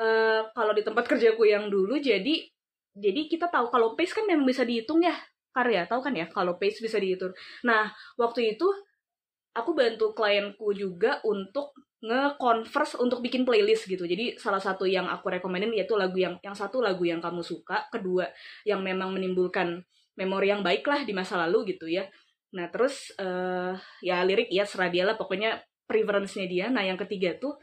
eh 0.00 0.42
kalau 0.56 0.72
di 0.72 0.80
tempat 0.80 1.04
kerjaku 1.04 1.44
yang 1.44 1.68
dulu 1.68 2.00
jadi 2.00 2.48
jadi 2.92 3.20
kita 3.28 3.48
tahu 3.48 3.72
kalau 3.72 3.96
pace 3.96 4.12
kan 4.12 4.24
memang 4.28 4.44
bisa 4.44 4.64
dihitung 4.64 5.00
ya 5.00 5.16
karya 5.52 5.84
tahu 5.84 6.00
kan 6.00 6.16
ya 6.16 6.26
kalau 6.32 6.56
pace 6.56 6.80
bisa 6.80 6.96
dihitung. 6.96 7.32
Nah, 7.64 7.92
waktu 8.16 8.56
itu 8.56 8.66
aku 9.52 9.76
bantu 9.76 10.16
klienku 10.16 10.72
juga 10.72 11.20
untuk 11.28 11.76
nge-converse 12.02 12.98
untuk 12.98 13.22
bikin 13.22 13.46
playlist 13.46 13.86
gitu. 13.86 14.02
Jadi 14.02 14.34
salah 14.34 14.58
satu 14.58 14.88
yang 14.88 15.06
aku 15.06 15.30
rekomenin 15.38 15.70
yaitu 15.70 15.94
lagu 15.94 16.18
yang 16.18 16.34
yang 16.42 16.56
satu 16.56 16.82
lagu 16.82 17.06
yang 17.06 17.22
kamu 17.22 17.44
suka, 17.46 17.86
kedua 17.94 18.26
yang 18.66 18.82
memang 18.82 19.14
menimbulkan 19.14 19.86
memori 20.18 20.50
yang 20.50 20.66
baik 20.66 20.82
lah 20.84 21.06
di 21.06 21.14
masa 21.14 21.38
lalu 21.46 21.76
gitu 21.76 21.86
ya. 21.86 22.02
Nah, 22.58 22.68
terus 22.74 23.14
eh 23.16 23.74
ya 24.02 24.24
lirik 24.26 24.50
ya 24.50 24.66
serah 24.66 24.90
dia 24.90 25.06
lah 25.06 25.14
pokoknya 25.14 25.62
preference-nya 25.86 26.46
dia. 26.50 26.66
Nah, 26.74 26.82
yang 26.82 26.98
ketiga 26.98 27.38
tuh 27.38 27.56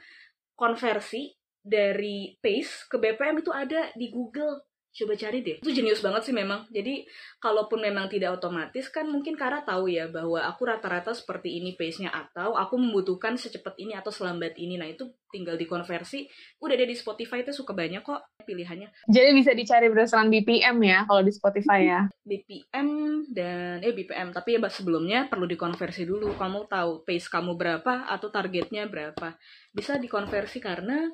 konversi 0.55 1.35
dari 1.59 2.39
pace 2.39 2.87
ke 2.87 2.95
BPM 2.95 3.43
itu 3.43 3.51
ada 3.51 3.91
di 3.93 4.07
Google. 4.07 4.68
Coba 4.99 5.15
cari 5.15 5.39
deh. 5.39 5.57
Itu 5.63 5.71
jenius 5.71 6.03
banget 6.03 6.27
sih 6.27 6.35
memang. 6.35 6.67
Jadi, 6.67 7.07
kalaupun 7.39 7.79
memang 7.79 8.11
tidak 8.11 8.35
otomatis 8.35 8.91
kan 8.91 9.07
mungkin 9.07 9.39
Kara 9.39 9.63
tahu 9.63 9.87
ya 9.87 10.11
bahwa 10.11 10.43
aku 10.43 10.67
rata-rata 10.67 11.15
seperti 11.15 11.63
ini 11.63 11.79
pace-nya 11.79 12.11
atau 12.11 12.59
aku 12.59 12.75
membutuhkan 12.75 13.39
secepat 13.39 13.79
ini 13.79 13.95
atau 13.95 14.11
selambat 14.11 14.59
ini. 14.59 14.75
Nah, 14.75 14.91
itu 14.91 15.07
tinggal 15.31 15.55
dikonversi. 15.55 16.27
Udah 16.59 16.75
ada 16.75 16.83
di 16.83 16.97
Spotify 16.99 17.47
itu 17.47 17.55
suka 17.55 17.71
banyak 17.71 18.03
kok 18.03 18.19
pilihannya. 18.43 18.91
Jadi 19.07 19.29
bisa 19.31 19.55
dicari 19.55 19.87
berdasarkan 19.87 20.27
BPM 20.27 20.77
ya 20.83 21.07
kalau 21.07 21.21
di 21.23 21.31
Spotify 21.31 21.79
ya. 21.85 22.01
BPM 22.29 22.89
dan 23.31 23.79
eh 23.85 23.93
BPM 23.93 24.33
tapi 24.35 24.57
ya 24.57 24.59
sebelumnya 24.69 25.29
perlu 25.29 25.45
dikonversi 25.45 26.05
dulu 26.05 26.33
kamu 26.37 26.69
tahu 26.69 27.05
pace 27.05 27.29
kamu 27.29 27.57
berapa 27.57 28.09
atau 28.09 28.29
targetnya 28.29 28.85
berapa 28.85 29.37
bisa 29.73 29.97
dikonversi 29.97 30.61
karena 30.61 31.09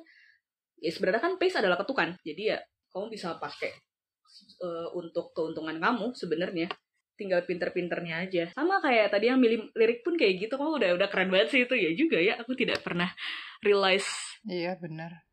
ya 0.76 0.90
sebenarnya 0.92 1.22
kan 1.24 1.32
pace 1.40 1.56
adalah 1.56 1.80
ketukan 1.80 2.20
jadi 2.20 2.42
ya 2.56 2.58
kamu 2.96 3.12
bisa 3.12 3.36
pakai 3.36 3.76
eh, 4.64 4.88
untuk 4.96 5.36
keuntungan 5.36 5.76
kamu 5.76 6.16
sebenarnya 6.16 6.72
tinggal 7.16 7.44
pinter-pinternya 7.44 8.28
aja 8.28 8.44
sama 8.56 8.80
kayak 8.80 9.12
tadi 9.12 9.28
yang 9.28 9.40
milih 9.40 9.72
lirik 9.76 10.00
pun 10.00 10.16
kayak 10.16 10.48
gitu 10.48 10.56
kamu 10.56 10.80
udah 10.80 10.90
udah 11.00 11.08
keren 11.12 11.28
banget 11.28 11.48
sih 11.52 11.60
itu 11.68 11.76
ya 11.76 11.90
juga 11.92 12.16
ya 12.20 12.40
aku 12.40 12.56
tidak 12.56 12.80
pernah 12.80 13.08
realize 13.60 14.26
Iya 14.46 14.78
bener. 14.78 15.26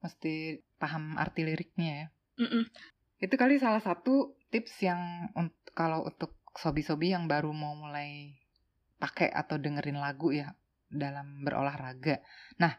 Mesti 0.00 0.64
paham 0.80 1.20
arti 1.20 1.44
liriknya 1.44 1.92
ya. 1.92 2.06
Mm-mm. 2.40 2.64
Itu 3.20 3.36
kali 3.36 3.60
salah 3.60 3.84
satu 3.84 4.36
tips 4.48 4.80
yang 4.80 5.28
unt- 5.36 5.72
kalau 5.76 6.08
untuk 6.08 6.40
sobi-sobi 6.56 7.12
yang 7.12 7.28
baru 7.28 7.52
mau 7.52 7.76
mulai 7.76 8.32
pakai 8.96 9.28
atau 9.28 9.60
dengerin 9.60 10.00
lagu 10.00 10.32
ya 10.32 10.56
dalam 10.88 11.44
berolahraga. 11.44 12.24
Nah, 12.56 12.72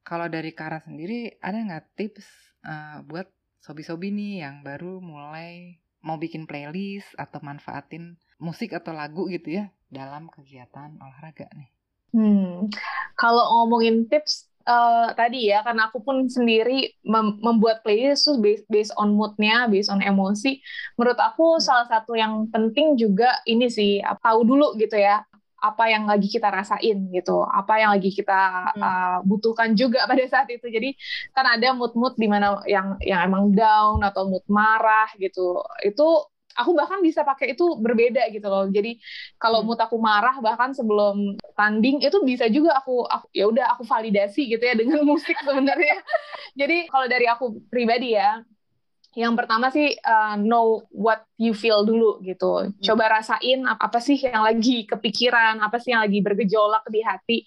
kalau 0.00 0.32
dari 0.32 0.56
Kara 0.56 0.80
sendiri 0.80 1.36
ada 1.44 1.60
nggak 1.60 1.84
tips 2.00 2.26
eh, 2.64 3.04
buat 3.04 3.28
sobi-sobi 3.66 4.08
nih 4.18 4.32
yang 4.44 4.56
baru 4.68 4.92
mulai 5.10 5.50
mau 6.06 6.16
bikin 6.24 6.42
playlist 6.50 7.08
atau 7.24 7.40
manfaatin 7.48 8.04
musik 8.44 8.70
atau 8.78 8.92
lagu 9.00 9.22
gitu 9.34 9.48
ya 9.58 9.64
dalam 9.98 10.24
kegiatan 10.34 10.90
olahraga 11.06 11.46
nih? 11.58 11.70
Hmm, 12.10 12.66
kalau 13.14 13.44
ngomongin 13.62 14.10
tips 14.10 14.50
eh, 14.66 15.06
tadi 15.14 15.46
ya, 15.50 15.62
karena 15.62 15.86
aku 15.88 16.02
pun 16.02 16.26
sendiri 16.26 16.90
mem- 17.06 17.38
membuat 17.38 17.86
playlist 17.86 18.26
tuh 18.26 18.36
based, 18.42 18.66
based 18.66 18.90
on 18.98 19.14
moodnya, 19.14 19.70
based 19.70 19.90
on 19.94 20.02
emosi. 20.02 20.58
Menurut 20.98 21.18
aku 21.22 21.62
salah 21.62 21.86
satu 21.86 22.18
yang 22.18 22.50
penting 22.50 22.98
juga 22.98 23.38
ini 23.46 23.70
sih, 23.70 24.02
tahu 24.26 24.40
dulu 24.42 24.74
gitu 24.82 24.98
ya, 24.98 25.22
apa 25.60 25.84
yang 25.92 26.04
lagi 26.10 26.26
kita 26.32 26.48
rasain 26.48 26.98
gitu, 27.12 27.44
apa 27.44 27.72
yang 27.80 27.90
lagi 27.94 28.10
kita 28.18 28.32
eh, 28.80 29.16
butuhkan 29.28 29.70
juga 29.76 30.04
pada 30.10 30.24
saat 30.32 30.48
itu. 30.52 30.66
Jadi 30.68 30.88
kan 31.36 31.46
ada 31.46 31.68
mood-mood 31.76 32.14
di 32.16 32.26
mana 32.32 32.60
yang 32.68 32.96
yang 33.04 33.20
emang 33.28 33.52
down 33.56 34.00
atau 34.04 34.22
mood 34.30 34.44
marah 34.48 35.08
gitu. 35.20 35.60
Itu 35.84 36.28
aku 36.50 36.70
bahkan 36.74 36.98
bisa 37.00 37.22
pakai 37.22 37.54
itu 37.54 37.78
berbeda 37.78 38.26
gitu 38.34 38.46
loh 38.50 38.66
jadi 38.68 38.98
kalau 39.38 39.62
Hmm. 39.62 39.66
mood 39.66 39.78
aku 39.78 39.96
marah 40.02 40.34
bahkan 40.42 40.74
sebelum 40.74 41.38
tanding 41.54 42.02
itu 42.02 42.18
bisa 42.26 42.50
juga 42.50 42.74
aku, 42.82 43.06
aku 43.06 43.26
ya 43.30 43.46
udah 43.48 43.64
aku 43.78 43.86
validasi 43.86 44.50
gitu 44.50 44.60
ya 44.66 44.74
dengan 44.74 45.00
musik 45.10 45.38
sebenarnya 45.46 46.02
jadi 46.58 46.90
kalau 46.90 47.06
dari 47.10 47.26
aku 47.30 47.44
pribadi 47.70 48.18
ya 48.18 48.42
yang 49.18 49.34
pertama 49.34 49.74
sih 49.74 49.90
uh, 50.06 50.38
know 50.38 50.86
what 50.94 51.26
you 51.34 51.50
feel 51.50 51.82
dulu 51.82 52.22
gitu. 52.22 52.70
Coba 52.78 53.18
rasain 53.18 53.66
apa 53.66 53.98
sih 53.98 54.14
yang 54.22 54.46
lagi 54.46 54.86
kepikiran, 54.86 55.58
apa 55.58 55.82
sih 55.82 55.90
yang 55.90 56.06
lagi 56.06 56.22
bergejolak 56.22 56.86
di 56.86 57.00
hati. 57.02 57.38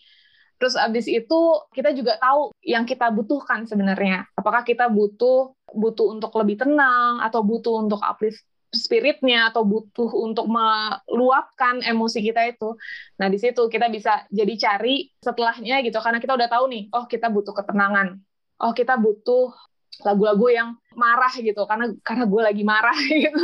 Terus 0.59 0.75
abis 0.75 1.07
itu 1.07 1.39
kita 1.71 1.95
juga 1.95 2.19
tahu 2.19 2.51
yang 2.63 2.83
kita 2.83 3.07
butuhkan 3.11 3.63
sebenarnya. 3.63 4.27
Apakah 4.35 4.67
kita 4.67 4.91
butuh 4.91 5.55
butuh 5.71 6.11
untuk 6.11 6.35
lebih 6.35 6.59
tenang 6.59 7.23
atau 7.23 7.39
butuh 7.43 7.79
untuk 7.79 8.03
uplift 8.03 8.43
spiritnya 8.73 9.53
atau 9.53 9.61
butuh 9.63 10.09
untuk 10.17 10.49
meluapkan 10.49 11.79
emosi 11.85 12.19
kita 12.25 12.57
itu. 12.57 12.73
Nah 13.21 13.29
di 13.29 13.37
situ 13.37 13.69
kita 13.69 13.87
bisa 13.87 14.25
jadi 14.33 14.53
cari 14.57 15.13
setelahnya 15.21 15.85
gitu 15.85 16.01
karena 16.01 16.17
kita 16.17 16.33
udah 16.33 16.49
tahu 16.49 16.65
nih, 16.73 16.83
oh 16.91 17.05
kita 17.05 17.29
butuh 17.29 17.53
ketenangan. 17.53 18.17
Oh 18.59 18.73
kita 18.73 18.97
butuh 18.97 19.53
lagu-lagu 20.01 20.47
yang 20.49 20.69
marah 20.99 21.33
gitu 21.35 21.63
karena 21.65 21.93
karena 22.01 22.25
gue 22.27 22.41
lagi 22.41 22.63
marah 22.65 22.97
gitu. 23.23 23.41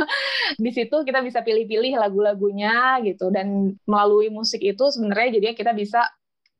Di 0.60 0.70
situ 0.70 0.96
kita 1.02 1.24
bisa 1.24 1.40
pilih-pilih 1.40 1.96
lagu-lagunya 1.98 3.00
gitu 3.02 3.32
dan 3.32 3.74
melalui 3.88 4.28
musik 4.28 4.60
itu 4.60 4.84
sebenarnya 4.92 5.40
jadinya 5.40 5.56
kita 5.56 5.72
bisa 5.72 6.00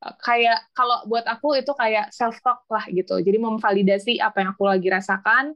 uh, 0.02 0.14
kayak 0.24 0.72
kalau 0.72 1.04
buat 1.06 1.28
aku 1.28 1.60
itu 1.60 1.72
kayak 1.76 2.10
self 2.10 2.40
talk 2.40 2.64
lah 2.72 2.84
gitu. 2.88 3.20
Jadi 3.20 3.38
memvalidasi 3.38 4.18
apa 4.18 4.42
yang 4.42 4.50
aku 4.56 4.64
lagi 4.66 4.88
rasakan 4.88 5.54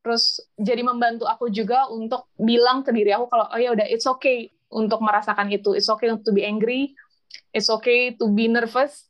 terus 0.00 0.40
jadi 0.56 0.80
membantu 0.80 1.28
aku 1.28 1.52
juga 1.52 1.84
untuk 1.92 2.32
bilang 2.40 2.80
ke 2.80 2.88
diri 2.88 3.12
aku 3.12 3.28
kalau 3.28 3.52
oh 3.52 3.60
ya 3.60 3.76
udah 3.76 3.84
it's 3.84 4.08
okay 4.08 4.54
untuk 4.70 5.02
merasakan 5.02 5.50
itu. 5.50 5.74
It's 5.74 5.90
okay 5.90 6.14
to 6.14 6.30
be 6.32 6.46
angry. 6.46 6.94
It's 7.50 7.68
okay 7.68 8.14
to 8.14 8.30
be 8.30 8.46
nervous 8.46 9.09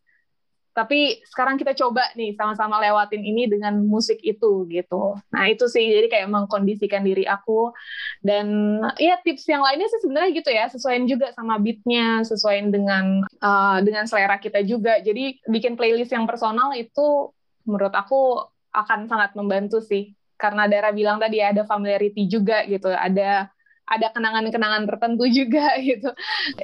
tapi 0.70 1.18
sekarang 1.26 1.58
kita 1.58 1.74
coba 1.74 2.06
nih 2.14 2.38
sama-sama 2.38 2.78
lewatin 2.78 3.26
ini 3.26 3.50
dengan 3.50 3.74
musik 3.82 4.22
itu 4.22 4.64
gitu. 4.70 5.18
Nah 5.34 5.44
itu 5.50 5.66
sih. 5.66 5.82
Jadi 5.82 6.06
kayak 6.06 6.30
mengkondisikan 6.30 7.02
diri 7.02 7.26
aku. 7.26 7.74
Dan 8.22 8.78
ya 8.96 9.18
tips 9.18 9.50
yang 9.50 9.66
lainnya 9.66 9.90
sih 9.90 10.00
sebenarnya 10.06 10.30
gitu 10.30 10.50
ya. 10.54 10.64
Sesuaiin 10.70 11.10
juga 11.10 11.34
sama 11.34 11.58
beatnya, 11.58 12.22
sesuaiin 12.22 12.70
dengan 12.70 13.26
uh, 13.42 13.82
dengan 13.82 14.06
selera 14.06 14.38
kita 14.38 14.62
juga. 14.62 15.02
Jadi 15.02 15.42
bikin 15.50 15.74
playlist 15.74 16.14
yang 16.14 16.30
personal 16.30 16.70
itu 16.78 17.34
menurut 17.66 17.92
aku 17.92 18.46
akan 18.70 19.10
sangat 19.10 19.34
membantu 19.34 19.82
sih. 19.82 20.14
Karena 20.38 20.70
Dara 20.70 20.94
bilang 20.94 21.20
tadi 21.20 21.42
ada 21.42 21.68
familiarity 21.68 22.24
juga 22.24 22.64
gitu, 22.64 22.88
ada 22.88 23.52
ada 23.90 24.14
kenangan-kenangan 24.14 24.86
tertentu 24.86 25.26
juga 25.26 25.74
gitu. 25.90 26.14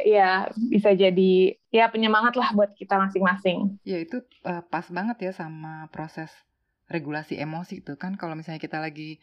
Ya, 0.07 0.47
bisa 0.71 0.95
jadi 0.95 1.59
ya 1.75 1.91
penyemangat 1.91 2.39
lah 2.39 2.55
buat 2.55 2.73
kita 2.79 2.95
masing-masing. 3.03 3.83
Ya 3.83 3.99
itu 3.99 4.23
uh, 4.47 4.63
pas 4.71 4.87
banget 4.87 5.31
ya 5.31 5.33
sama 5.35 5.91
proses 5.91 6.31
regulasi 6.87 7.35
emosi 7.43 7.83
itu 7.83 7.99
kan 7.99 8.15
kalau 8.15 8.39
misalnya 8.39 8.63
kita 8.63 8.79
lagi 8.79 9.19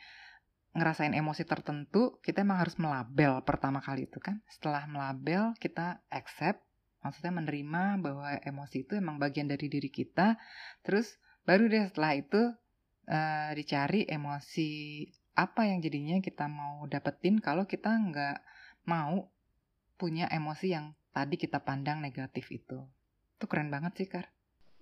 ngerasain 0.74 1.14
emosi 1.14 1.46
tertentu, 1.46 2.18
kita 2.26 2.42
emang 2.42 2.66
harus 2.66 2.76
melabel 2.82 3.40
pertama 3.46 3.80
kali 3.80 4.10
itu 4.10 4.18
kan. 4.18 4.42
Setelah 4.50 4.90
melabel, 4.90 5.54
kita 5.62 6.02
accept, 6.10 6.66
maksudnya 7.06 7.30
menerima 7.30 8.02
bahwa 8.02 8.42
emosi 8.42 8.90
itu 8.90 8.98
emang 8.98 9.22
bagian 9.22 9.46
dari 9.46 9.70
diri 9.70 9.94
kita. 9.94 10.34
Terus 10.82 11.14
baru 11.46 11.70
deh 11.70 11.86
setelah 11.94 12.18
itu 12.18 12.42
uh, 13.06 13.52
dicari 13.54 14.10
emosi 14.10 15.06
apa 15.34 15.66
yang 15.66 15.82
jadinya 15.82 16.22
kita 16.22 16.46
mau 16.46 16.86
dapetin 16.86 17.42
kalau 17.42 17.66
kita 17.66 17.90
nggak 17.90 18.38
mau 18.86 19.30
punya 19.98 20.30
emosi 20.30 20.74
yang 20.74 20.94
tadi 21.14 21.38
kita 21.38 21.62
pandang 21.62 22.02
negatif 22.02 22.50
itu. 22.50 22.82
Itu 23.38 23.46
keren 23.46 23.70
banget 23.70 23.94
sih, 23.98 24.08
Kar. 24.10 24.30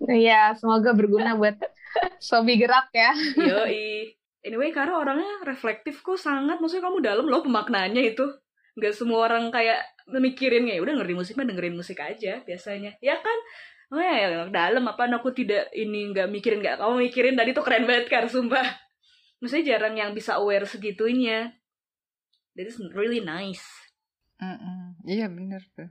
Iya, 0.01 0.57
semoga 0.57 0.97
berguna 0.97 1.37
buat 1.37 1.61
Sobi 2.17 2.57
gerak 2.57 2.89
ya. 2.95 3.13
Yoi. 3.37 4.17
Anyway, 4.41 4.73
Kara 4.73 4.97
orangnya 4.97 5.45
reflektif 5.45 6.01
kok 6.01 6.17
sangat. 6.17 6.57
Maksudnya 6.57 6.89
kamu 6.89 6.99
dalam 7.05 7.25
loh 7.29 7.45
pemaknaannya 7.45 8.15
itu. 8.15 8.25
Nggak 8.73 8.93
semua 8.97 9.29
orang 9.29 9.53
kayak 9.53 9.83
mikirin 10.09 10.65
ya 10.65 10.81
udah 10.81 10.97
ngerti 10.97 11.13
musik 11.13 11.33
mah 11.37 11.45
dengerin 11.45 11.77
musik 11.77 12.01
aja 12.01 12.41
biasanya. 12.41 12.97
Ya 13.03 13.21
kan? 13.21 13.37
Oh 13.91 13.99
ya, 13.99 14.47
dalam 14.49 14.87
apa 14.87 15.05
aku 15.11 15.35
tidak 15.35 15.67
ini 15.75 16.15
nggak 16.15 16.31
mikirin 16.31 16.63
nggak 16.63 16.79
kamu 16.79 17.11
mikirin 17.11 17.35
tadi 17.35 17.51
tuh 17.51 17.61
keren 17.61 17.83
banget 17.83 18.07
Kar, 18.07 18.25
sumpah 18.31 18.63
maksudnya 19.41 19.75
jarang 19.75 19.97
yang 19.97 20.13
bisa 20.13 20.37
aware 20.37 20.63
segitunya. 20.69 21.51
That 22.53 22.69
is 22.69 22.77
really 22.93 23.19
nice. 23.19 23.65
Mm 24.37 24.57
-mm. 24.57 24.81
Iya 25.09 25.27
bener 25.27 25.61
tuh. 25.73 25.89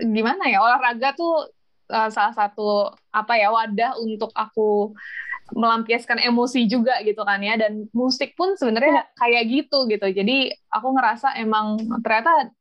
Gimana 0.00 0.48
ya 0.48 0.64
olahraga 0.64 1.12
tuh 1.14 1.52
uh, 1.92 2.08
salah 2.08 2.34
satu 2.34 2.90
apa 3.12 3.36
ya 3.36 3.52
wadah 3.52 4.00
untuk 4.00 4.32
aku 4.32 4.96
melampiaskan 5.50 6.22
emosi 6.22 6.70
juga 6.70 7.02
gitu 7.02 7.26
kan 7.26 7.42
ya 7.42 7.58
dan 7.58 7.90
musik 7.90 8.38
pun 8.38 8.54
sebenarnya 8.54 9.10
kayak 9.18 9.44
gitu 9.50 9.86
gitu. 9.90 10.06
Jadi 10.08 10.54
aku 10.70 10.88
ngerasa 10.94 11.36
emang 11.42 11.78
ternyata 12.00 12.54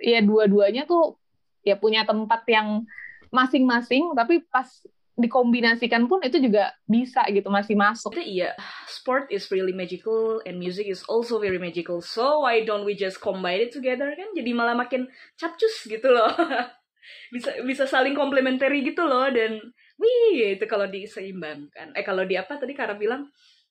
ya 0.00 0.24
dua-duanya 0.24 0.88
tuh 0.88 1.20
ya 1.60 1.76
punya 1.76 2.08
tempat 2.08 2.42
yang 2.48 2.88
masing-masing 3.30 4.16
tapi 4.16 4.42
pas 4.48 4.66
dikombinasikan 5.20 6.08
pun 6.08 6.24
itu 6.24 6.40
juga 6.40 6.72
bisa 6.88 7.24
gitu 7.30 7.48
masih 7.52 7.76
masuk. 7.76 8.16
Itu 8.16 8.24
iya, 8.24 8.56
sport 8.88 9.28
is 9.28 9.46
really 9.52 9.72
magical 9.72 10.40
and 10.48 10.56
music 10.56 10.88
is 10.88 11.04
also 11.06 11.38
very 11.38 11.60
magical. 11.60 12.00
So 12.00 12.44
why 12.44 12.64
don't 12.64 12.88
we 12.88 12.96
just 12.96 13.20
combine 13.20 13.68
it 13.68 13.72
together 13.72 14.10
kan? 14.16 14.32
Jadi 14.32 14.50
malah 14.56 14.74
makin 14.74 15.06
capcus 15.36 15.86
gitu 15.86 16.08
loh. 16.10 16.32
bisa 17.34 17.62
bisa 17.64 17.84
saling 17.88 18.12
komplementari 18.12 18.84
gitu 18.84 19.02
loh 19.06 19.26
dan 19.32 19.60
wih 20.00 20.56
itu 20.56 20.64
kalau 20.64 20.88
diseimbangkan. 20.88 21.92
Eh 21.94 22.04
kalau 22.04 22.24
di 22.24 22.34
apa 22.34 22.56
tadi 22.56 22.72
Kara 22.72 22.96
bilang 22.96 23.28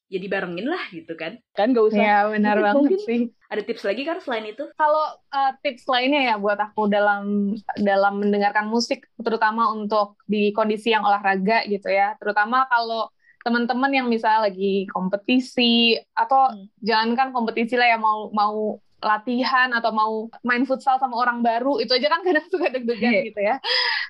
ya 0.10 0.18
dibarengin 0.18 0.66
lah 0.66 0.82
gitu 0.90 1.14
kan. 1.14 1.38
Kan 1.54 1.72
gak 1.72 1.94
usah. 1.94 2.02
Ya 2.02 2.18
benar 2.28 2.58
banget 2.66 3.00
sih. 3.06 3.30
Ada 3.50 3.62
tips 3.66 3.86
lagi 3.86 4.02
kan 4.04 4.18
selain 4.22 4.50
itu? 4.50 4.66
Kalau 4.76 5.06
uh, 5.30 5.52
tips 5.62 5.86
lainnya 5.86 6.34
ya 6.34 6.36
buat 6.42 6.58
aku 6.58 6.90
dalam 6.90 7.54
dalam 7.78 8.14
mendengarkan 8.22 8.68
musik 8.68 9.06
terutama 9.22 9.70
untuk 9.70 10.18
di 10.26 10.50
kondisi 10.52 10.92
yang 10.92 11.06
olahraga 11.06 11.64
gitu 11.70 11.88
ya. 11.88 12.18
Terutama 12.18 12.66
kalau 12.68 13.14
teman-teman 13.46 13.90
yang 13.94 14.08
misalnya 14.12 14.52
lagi 14.52 14.84
kompetisi 14.92 15.96
atau 16.12 16.52
hmm. 16.52 16.84
jangankan 16.84 17.32
kompetisi 17.32 17.80
lah 17.80 17.96
ya 17.96 17.98
mau 18.02 18.28
mau 18.36 18.82
latihan 19.00 19.72
atau 19.72 19.96
mau 19.96 20.14
main 20.44 20.68
futsal 20.68 21.00
sama 21.00 21.16
orang 21.16 21.40
baru 21.40 21.80
itu 21.80 21.96
aja 21.96 22.12
kan 22.12 22.20
kadang 22.20 22.44
suka 22.52 22.68
deg-degan 22.68 23.14
yeah. 23.16 23.24
gitu 23.32 23.40
ya. 23.40 23.56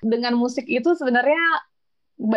Dengan 0.02 0.34
musik 0.34 0.66
itu 0.66 0.90
sebenarnya 0.98 1.38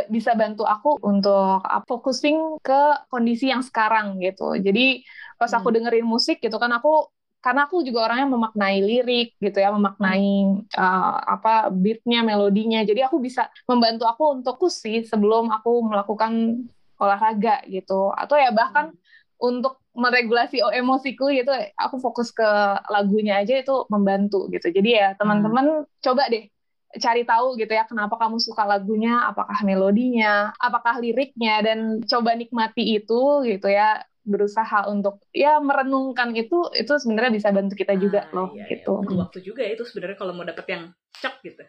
bisa 0.07 0.31
bantu 0.33 0.63
aku 0.63 0.95
untuk 1.03 1.59
focusing 1.85 2.57
ke 2.63 2.81
kondisi 3.11 3.51
yang 3.51 3.59
sekarang 3.59 4.19
gitu. 4.23 4.55
Jadi 4.55 5.03
pas 5.35 5.51
aku 5.51 5.67
hmm. 5.69 5.75
dengerin 5.75 6.07
musik 6.07 6.39
gitu 6.39 6.55
kan 6.55 6.71
aku 6.71 7.11
karena 7.43 7.67
aku 7.67 7.83
juga 7.83 8.07
orangnya 8.07 8.31
memaknai 8.31 8.79
lirik 8.79 9.35
gitu 9.43 9.59
ya, 9.59 9.67
memaknai 9.75 10.63
uh, 10.79 11.15
apa 11.27 11.67
beatnya, 11.67 12.23
melodinya. 12.23 12.79
Jadi 12.87 13.03
aku 13.03 13.19
bisa 13.19 13.51
membantu 13.67 14.07
aku 14.07 14.39
untuk 14.39 14.55
sih 14.71 15.03
sebelum 15.03 15.51
aku 15.51 15.83
melakukan 15.83 16.63
olahraga 16.95 17.59
gitu. 17.67 18.15
Atau 18.15 18.39
ya 18.39 18.55
bahkan 18.55 18.95
hmm. 18.95 19.43
untuk 19.43 19.83
meregulasi 19.91 20.63
emosiku 20.71 21.27
gitu, 21.35 21.51
aku 21.75 21.99
fokus 21.99 22.31
ke 22.31 22.47
lagunya 22.87 23.43
aja 23.43 23.59
itu 23.59 23.75
membantu 23.91 24.47
gitu. 24.47 24.71
Jadi 24.71 24.95
ya 24.95 25.11
teman-teman 25.19 25.83
hmm. 25.83 25.99
coba 25.99 26.31
deh 26.31 26.47
cari 26.97 27.23
tahu 27.25 27.57
gitu 27.57 27.73
ya 27.73 27.85
kenapa 27.89 28.17
kamu 28.21 28.37
suka 28.37 28.63
lagunya, 28.65 29.25
apakah 29.29 29.57
melodinya, 29.65 30.53
apakah 30.61 31.01
liriknya 31.01 31.61
dan 31.65 32.01
coba 32.05 32.37
nikmati 32.37 33.01
itu 33.01 33.45
gitu 33.47 33.67
ya 33.69 34.01
berusaha 34.23 34.87
untuk 34.87 35.19
ya 35.35 35.59
merenungkan 35.59 36.31
itu 36.31 36.71
itu 36.79 36.93
sebenarnya 36.95 37.35
bisa 37.35 37.51
bantu 37.51 37.75
kita 37.75 37.99
juga 37.99 38.23
ah, 38.31 38.47
loh 38.47 38.49
iya, 38.55 38.71
gitu. 38.71 39.03
Iya. 39.03 39.19
waktu 39.19 39.37
juga 39.43 39.61
ya 39.67 39.75
itu 39.75 39.83
sebenarnya 39.83 40.15
kalau 40.15 40.31
mau 40.31 40.47
dapet 40.47 40.65
yang 40.71 40.83
cek 41.19 41.35
gitu. 41.43 41.63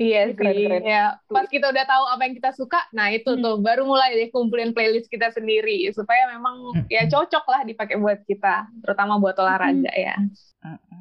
Iya 0.00 0.32
sih, 0.32 0.36
keren, 0.40 0.80
ya 0.80 1.20
pas 1.28 1.44
kita 1.44 1.68
udah 1.68 1.84
tahu 1.84 2.04
apa 2.08 2.24
yang 2.24 2.32
kita 2.32 2.56
suka, 2.56 2.80
nah 2.96 3.12
itu 3.12 3.36
hmm. 3.36 3.44
tuh 3.44 3.56
baru 3.60 3.84
mulai 3.84 4.16
deh 4.16 4.32
kumpulin 4.32 4.72
playlist 4.72 5.12
kita 5.12 5.28
sendiri 5.28 5.92
supaya 5.92 6.24
memang 6.32 6.72
hmm. 6.72 6.88
ya 6.88 7.04
cocok 7.04 7.44
lah 7.44 7.60
dipakai 7.68 8.00
buat 8.00 8.24
kita, 8.24 8.64
terutama 8.80 9.20
buat 9.20 9.36
olahraga 9.36 9.92
hmm. 9.92 10.00
ya. 10.00 10.16
Hmm 10.64 11.00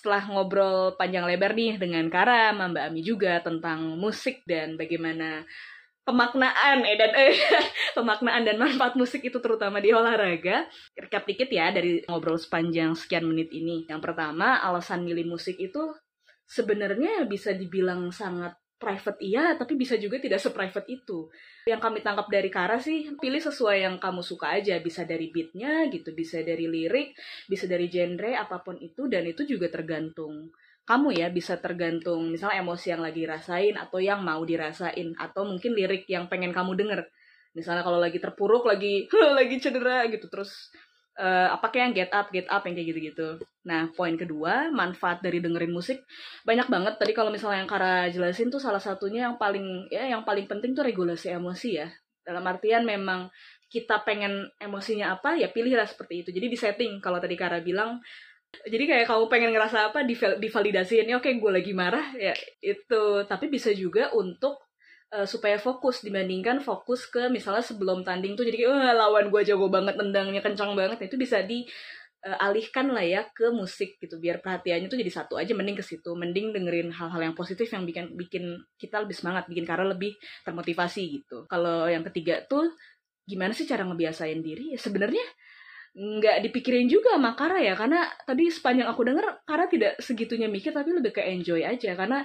setelah 0.00 0.24
ngobrol 0.32 0.96
panjang 0.96 1.28
lebar 1.28 1.52
nih 1.52 1.76
dengan 1.76 2.08
Kara, 2.08 2.56
Mbak 2.56 2.88
Ami 2.88 3.04
juga 3.04 3.36
tentang 3.44 4.00
musik 4.00 4.40
dan 4.48 4.80
bagaimana 4.80 5.44
pemaknaan 6.08 6.88
eh 6.88 6.96
dan 6.96 7.12
eh 7.12 7.36
pemaknaan 8.00 8.48
dan 8.48 8.56
manfaat 8.56 8.96
musik 8.96 9.20
itu 9.20 9.36
terutama 9.44 9.76
di 9.84 9.92
olahraga. 9.92 10.64
Recap 10.96 11.28
dikit 11.28 11.52
ya 11.52 11.68
dari 11.68 12.00
ngobrol 12.08 12.40
sepanjang 12.40 12.96
sekian 12.96 13.28
menit 13.28 13.52
ini. 13.52 13.84
Yang 13.92 14.00
pertama, 14.08 14.56
alasan 14.64 15.04
milih 15.04 15.28
musik 15.28 15.60
itu 15.60 15.92
sebenarnya 16.48 17.28
bisa 17.28 17.52
dibilang 17.52 18.08
sangat 18.08 18.56
private 18.80 19.20
iya, 19.20 19.54
tapi 19.60 19.76
bisa 19.76 20.00
juga 20.00 20.16
tidak 20.16 20.40
seprivate 20.40 20.88
itu. 20.88 21.28
Yang 21.68 21.80
kami 21.84 22.00
tangkap 22.00 22.32
dari 22.32 22.48
Kara 22.48 22.80
sih, 22.80 23.12
pilih 23.20 23.38
sesuai 23.38 23.84
yang 23.84 23.96
kamu 24.00 24.24
suka 24.24 24.56
aja. 24.56 24.80
Bisa 24.80 25.04
dari 25.04 25.28
beatnya 25.28 25.84
gitu, 25.92 26.16
bisa 26.16 26.40
dari 26.40 26.64
lirik, 26.64 27.12
bisa 27.44 27.68
dari 27.68 27.92
genre, 27.92 28.32
apa 28.32 28.64
pun 28.64 28.80
itu. 28.80 29.04
Dan 29.06 29.28
itu 29.28 29.44
juga 29.44 29.68
tergantung 29.68 30.48
kamu 30.88 31.22
ya, 31.22 31.28
bisa 31.28 31.60
tergantung 31.60 32.32
misalnya 32.32 32.64
emosi 32.64 32.86
yang 32.90 33.04
lagi 33.04 33.22
rasain, 33.28 33.76
atau 33.76 34.00
yang 34.00 34.24
mau 34.24 34.40
dirasain, 34.42 35.12
atau 35.20 35.44
mungkin 35.44 35.76
lirik 35.76 36.08
yang 36.08 36.26
pengen 36.32 36.50
kamu 36.50 36.74
denger. 36.74 37.06
Misalnya 37.52 37.84
kalau 37.84 38.00
lagi 38.00 38.16
terpuruk, 38.16 38.64
lagi 38.64 39.06
lagi 39.38 39.60
cedera 39.60 40.08
gitu, 40.08 40.26
terus 40.32 40.72
uh, 41.20 41.52
apa 41.52 41.68
kayak 41.68 41.84
yang 41.84 41.94
get 41.94 42.10
up, 42.16 42.26
get 42.32 42.48
up 42.48 42.64
yang 42.64 42.74
kayak 42.74 42.88
gitu-gitu. 42.96 43.28
Nah, 43.60 43.92
poin 43.92 44.16
kedua, 44.16 44.72
manfaat 44.72 45.20
dari 45.20 45.44
dengerin 45.44 45.72
musik 45.72 46.00
banyak 46.48 46.68
banget. 46.72 46.94
Tadi 46.96 47.12
kalau 47.12 47.28
misalnya 47.28 47.60
yang 47.60 47.70
Kara 47.70 48.08
jelasin 48.08 48.48
tuh 48.48 48.62
salah 48.62 48.80
satunya 48.80 49.28
yang 49.28 49.36
paling 49.36 49.88
ya 49.92 50.08
yang 50.08 50.24
paling 50.24 50.48
penting 50.48 50.72
tuh 50.72 50.84
regulasi 50.86 51.36
emosi 51.36 51.70
ya. 51.76 51.88
Dalam 52.24 52.44
artian 52.48 52.88
memang 52.88 53.28
kita 53.68 54.02
pengen 54.02 54.48
emosinya 54.56 55.14
apa 55.14 55.36
ya 55.36 55.52
pilihlah 55.52 55.84
seperti 55.84 56.24
itu. 56.24 56.30
Jadi 56.32 56.46
di 56.48 56.58
setting 56.58 56.92
kalau 57.04 57.20
tadi 57.20 57.36
Kara 57.36 57.60
bilang 57.60 58.00
jadi 58.50 58.82
kayak 58.82 59.06
kamu 59.06 59.24
pengen 59.30 59.50
ngerasa 59.54 59.94
apa 59.94 60.02
divalidasiin 60.42 61.06
ya 61.06 61.22
oke 61.22 61.30
gue 61.30 61.52
lagi 61.54 61.70
marah 61.70 62.02
ya 62.18 62.34
itu 62.58 63.22
tapi 63.30 63.46
bisa 63.46 63.70
juga 63.70 64.10
untuk 64.10 64.58
uh, 65.14 65.22
supaya 65.22 65.54
fokus 65.54 66.02
dibandingkan 66.02 66.58
fokus 66.58 67.06
ke 67.06 67.30
misalnya 67.30 67.62
sebelum 67.62 68.02
tanding 68.02 68.34
tuh 68.34 68.42
jadi 68.42 68.66
kayak 68.66 68.98
lawan 68.98 69.30
gue 69.30 69.42
jago 69.46 69.70
banget 69.70 69.94
tendangnya 69.94 70.42
kencang 70.42 70.74
banget 70.74 70.98
nah, 70.98 71.06
itu 71.06 71.14
bisa 71.14 71.46
di 71.46 71.62
uh, 72.24 72.38
alihkan 72.46 72.92
lah 72.92 73.04
ya 73.04 73.24
ke 73.32 73.48
musik 73.52 73.96
gitu 74.00 74.20
biar 74.20 74.44
perhatiannya 74.44 74.88
tuh 74.92 75.00
jadi 75.00 75.12
satu 75.12 75.34
aja 75.40 75.52
mending 75.56 75.76
ke 75.76 75.84
situ 75.84 76.12
mending 76.12 76.52
dengerin 76.52 76.92
hal-hal 76.92 77.20
yang 77.20 77.34
positif 77.36 77.68
yang 77.72 77.84
bikin 77.88 78.12
bikin 78.16 78.60
kita 78.76 79.00
lebih 79.00 79.16
semangat 79.16 79.48
bikin 79.48 79.64
karena 79.64 79.92
lebih 79.92 80.16
termotivasi 80.44 81.02
gitu. 81.20 81.48
Kalau 81.48 81.88
yang 81.88 82.04
ketiga 82.12 82.44
tuh 82.44 82.68
gimana 83.24 83.54
sih 83.56 83.64
cara 83.68 83.86
ngebiasain 83.86 84.40
diri? 84.42 84.76
Ya 84.76 84.78
sebenarnya 84.80 85.24
nggak 85.90 86.46
dipikirin 86.46 86.86
juga 86.86 87.18
sama 87.18 87.34
Kara 87.34 87.58
ya 87.58 87.74
karena 87.74 88.06
tadi 88.22 88.46
sepanjang 88.46 88.86
aku 88.86 89.02
denger 89.02 89.42
Kara 89.42 89.66
tidak 89.66 89.98
segitunya 89.98 90.46
mikir 90.46 90.70
tapi 90.70 90.94
lebih 90.94 91.10
ke 91.10 91.22
enjoy 91.26 91.66
aja 91.66 91.98
karena 91.98 92.22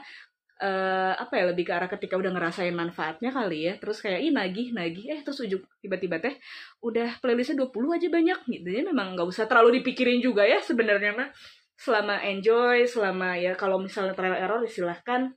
uh, 0.62 1.14
apa 1.20 1.34
ya 1.36 1.44
lebih 1.52 1.68
ke 1.68 1.74
arah 1.76 1.90
ketika 1.92 2.16
udah 2.16 2.32
ngerasain 2.32 2.72
manfaatnya 2.72 3.32
kali 3.32 3.68
ya. 3.68 3.74
Terus 3.80 4.00
kayak 4.00 4.20
ih 4.24 4.32
nagih 4.32 4.68
nagih. 4.72 5.06
Eh 5.12 5.20
terus 5.26 5.44
ujuk 5.44 5.68
tiba-tiba 5.84 6.22
teh 6.24 6.36
udah 6.84 7.20
playlistnya 7.20 7.68
20 7.68 7.96
aja 7.96 8.08
banyak. 8.08 8.40
Gitu. 8.48 8.68
Ya 8.72 8.84
memang 8.86 9.16
nggak 9.18 9.28
usah 9.28 9.46
terlalu 9.50 9.82
dipikirin 9.82 10.20
juga 10.24 10.48
ya 10.48 10.60
sebenarnya 10.64 11.12
mah. 11.16 11.30
Selama 11.76 12.24
enjoy 12.24 12.88
selama 12.88 13.36
ya 13.36 13.52
kalau 13.60 13.82
misalnya 13.82 14.16
trial 14.16 14.38
error 14.40 14.64
silahkan. 14.68 15.32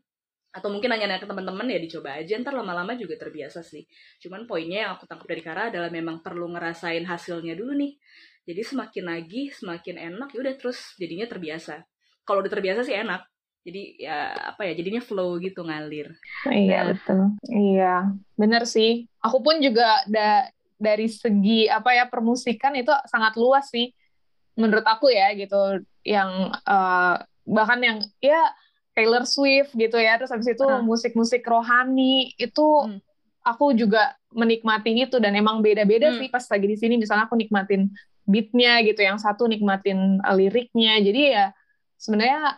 Atau 0.48 0.72
mungkin 0.72 0.90
nanya-nanya 0.90 1.22
ke 1.22 1.28
teman-teman 1.28 1.66
ya 1.68 1.78
dicoba 1.78 2.18
aja. 2.18 2.34
Ntar 2.38 2.54
lama-lama 2.54 2.94
juga 2.94 3.18
terbiasa 3.18 3.60
sih. 3.62 3.84
Cuman 4.22 4.46
poinnya 4.46 4.88
yang 4.88 4.90
aku 4.96 5.04
tangkap 5.10 5.28
dari 5.28 5.42
Kara 5.44 5.62
adalah 5.70 5.90
memang 5.92 6.22
perlu 6.24 6.50
ngerasain 6.54 7.04
hasilnya 7.04 7.58
dulu 7.58 7.74
nih. 7.74 7.94
Jadi 8.48 8.62
semakin 8.64 9.04
nagih 9.12 9.52
semakin 9.52 9.96
enak 10.14 10.32
ya 10.32 10.38
udah 10.40 10.54
terus 10.56 10.96
jadinya 10.96 11.28
terbiasa. 11.28 11.84
Kalau 12.24 12.40
udah 12.40 12.52
terbiasa 12.52 12.80
sih 12.80 12.96
enak 12.96 13.28
jadi 13.66 13.82
ya 14.00 14.18
apa 14.54 14.64
ya 14.64 14.72
jadinya 14.78 15.02
flow 15.02 15.36
gitu 15.42 15.60
ngalir. 15.66 16.14
Iya 16.48 16.94
betul. 16.94 17.36
Iya 17.44 18.16
bener 18.38 18.64
sih. 18.64 19.04
Aku 19.20 19.44
pun 19.44 19.60
juga 19.60 20.04
da 20.08 20.48
dari 20.78 21.10
segi 21.10 21.66
apa 21.66 21.92
ya 21.92 22.06
permusikan 22.06 22.72
itu 22.78 22.88
sangat 23.10 23.34
luas 23.36 23.68
sih. 23.68 23.92
Menurut 24.56 24.86
aku 24.86 25.12
ya 25.12 25.34
gitu. 25.36 25.84
Yang 26.06 26.30
uh, 26.64 27.20
bahkan 27.44 27.80
yang 27.84 27.98
ya 28.24 28.40
Taylor 28.96 29.28
Swift 29.28 29.76
gitu 29.76 30.00
ya. 30.00 30.16
Terus 30.16 30.32
habis 30.32 30.48
itu 30.48 30.66
musik-musik 30.86 31.44
rohani 31.44 32.32
itu 32.40 32.64
hmm. 32.64 33.02
aku 33.44 33.76
juga 33.76 34.16
menikmati 34.32 34.96
itu. 34.96 35.20
Dan 35.20 35.36
emang 35.36 35.60
beda-beda 35.60 36.14
hmm. 36.14 36.18
sih 36.24 36.28
pas 36.32 36.46
lagi 36.48 36.66
di 36.72 36.76
sini. 36.78 36.94
Misalnya 36.96 37.28
aku 37.28 37.36
nikmatin 37.36 37.92
beatnya 38.24 38.80
gitu. 38.86 39.04
Yang 39.04 39.28
satu 39.28 39.44
nikmatin 39.44 40.24
uh, 40.24 40.32
liriknya. 40.32 41.04
Jadi 41.04 41.22
ya 41.36 41.52
sebenarnya 41.98 42.56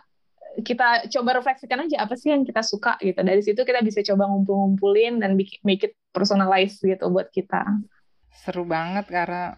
kita 0.59 1.07
coba 1.07 1.39
refleksikan 1.39 1.87
aja 1.87 2.03
apa 2.03 2.19
sih 2.19 2.35
yang 2.35 2.43
kita 2.43 2.59
suka 2.59 2.99
gitu. 2.99 3.23
Dari 3.23 3.39
situ 3.39 3.63
kita 3.63 3.79
bisa 3.79 4.03
coba 4.03 4.27
ngumpul-ngumpulin 4.27 5.23
dan 5.23 5.39
make 5.39 5.83
it 5.87 5.95
personalized 6.11 6.83
gitu 6.83 7.07
buat 7.07 7.31
kita. 7.31 7.63
Seru 8.31 8.67
banget 8.67 9.07
karena 9.07 9.55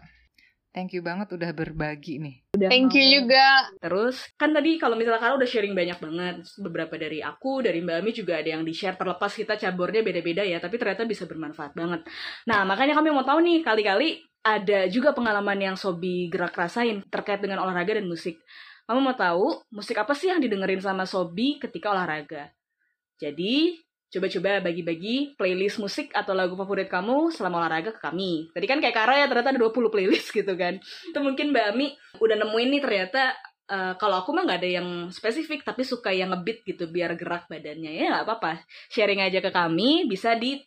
thank 0.74 0.90
you 0.90 1.02
banget 1.02 1.30
udah 1.30 1.50
berbagi 1.54 2.18
nih. 2.18 2.36
Udah 2.58 2.68
thank 2.70 2.94
you 2.94 3.22
juga. 3.22 3.70
Terus 3.78 4.26
kan 4.34 4.50
tadi 4.50 4.78
kalau 4.78 4.98
misalnya 4.98 5.22
Kara 5.22 5.38
udah 5.38 5.46
sharing 5.50 5.74
banyak 5.74 5.98
banget. 6.02 6.36
Beberapa 6.58 6.94
dari 6.98 7.22
aku, 7.22 7.62
dari 7.62 7.78
Mbak 7.82 7.96
Ami 8.02 8.10
juga 8.10 8.42
ada 8.42 8.50
yang 8.50 8.66
di-share 8.66 8.98
terlepas 8.98 9.30
kita 9.30 9.54
cabornya 9.54 10.02
beda-beda 10.02 10.42
ya, 10.42 10.58
tapi 10.58 10.78
ternyata 10.78 11.06
bisa 11.06 11.26
bermanfaat 11.30 11.78
banget. 11.78 12.02
Nah, 12.50 12.66
makanya 12.66 12.98
kami 12.98 13.14
mau 13.14 13.22
tahu 13.22 13.38
nih 13.42 13.62
kali-kali 13.62 14.22
ada 14.44 14.90
juga 14.92 15.16
pengalaman 15.16 15.56
yang 15.56 15.76
Sobi 15.78 16.28
gerak 16.28 16.52
rasain 16.58 17.00
terkait 17.08 17.40
dengan 17.40 17.64
olahraga 17.64 17.96
dan 17.96 18.10
musik. 18.10 18.42
Kamu 18.84 19.00
mau 19.00 19.16
tahu 19.16 19.64
musik 19.72 19.96
apa 19.96 20.12
sih 20.12 20.28
yang 20.28 20.44
didengerin 20.44 20.80
sama 20.80 21.08
Sobi 21.08 21.56
ketika 21.56 21.92
olahraga? 21.96 22.52
Jadi, 23.16 23.80
coba-coba 24.12 24.60
bagi-bagi 24.60 25.34
playlist 25.34 25.80
musik 25.80 26.12
atau 26.12 26.36
lagu 26.36 26.52
favorit 26.54 26.86
kamu 26.86 27.32
selama 27.32 27.64
olahraga 27.64 27.96
ke 27.96 28.00
kami. 28.04 28.52
Tadi 28.52 28.66
kan 28.68 28.78
kayak 28.78 28.94
Kara 28.94 29.14
ya 29.18 29.26
ternyata 29.26 29.56
ada 29.56 29.60
20 29.60 29.88
playlist 29.88 30.28
gitu 30.36 30.52
kan. 30.54 30.76
Itu 30.84 31.18
mungkin 31.24 31.56
Mbak 31.56 31.66
Ami 31.72 31.96
udah 32.20 32.36
nemuin 32.44 32.68
nih 32.76 32.82
ternyata 32.84 33.32
uh, 33.72 33.96
kalau 33.96 34.20
aku 34.20 34.36
mah 34.36 34.44
nggak 34.44 34.60
ada 34.60 34.70
yang 34.80 34.88
spesifik 35.08 35.64
tapi 35.64 35.82
suka 35.82 36.12
yang 36.12 36.30
ngebeat 36.36 36.62
gitu 36.68 36.84
biar 36.92 37.16
gerak 37.16 37.48
badannya 37.48 37.90
ya 37.90 38.20
nggak 38.20 38.24
apa-apa. 38.28 38.62
Sharing 38.92 39.24
aja 39.24 39.40
ke 39.40 39.50
kami 39.50 40.06
bisa 40.06 40.36
di 40.36 40.60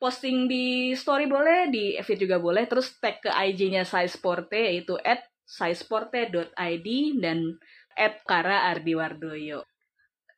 posting 0.00 0.50
di 0.50 0.92
story 0.98 1.30
boleh, 1.30 1.70
di 1.72 1.96
feed 1.96 2.28
juga 2.28 2.36
boleh, 2.36 2.68
terus 2.68 2.92
tag 3.00 3.24
ke 3.24 3.30
IG-nya 3.30 3.88
Size 3.88 4.20
Porte 4.20 4.58
yaitu 4.58 4.98
at 5.00 5.33
saisporte.id 5.44 6.88
dan 7.20 7.38
at 7.94 8.24
Kara 8.26 8.72
Ardiwardoyo. 8.74 9.62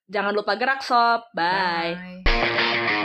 Jangan 0.06 0.34
lupa 0.34 0.54
gerak 0.54 0.82
sob. 0.84 1.26
Bye. 1.34 2.22
Bye. 2.22 3.02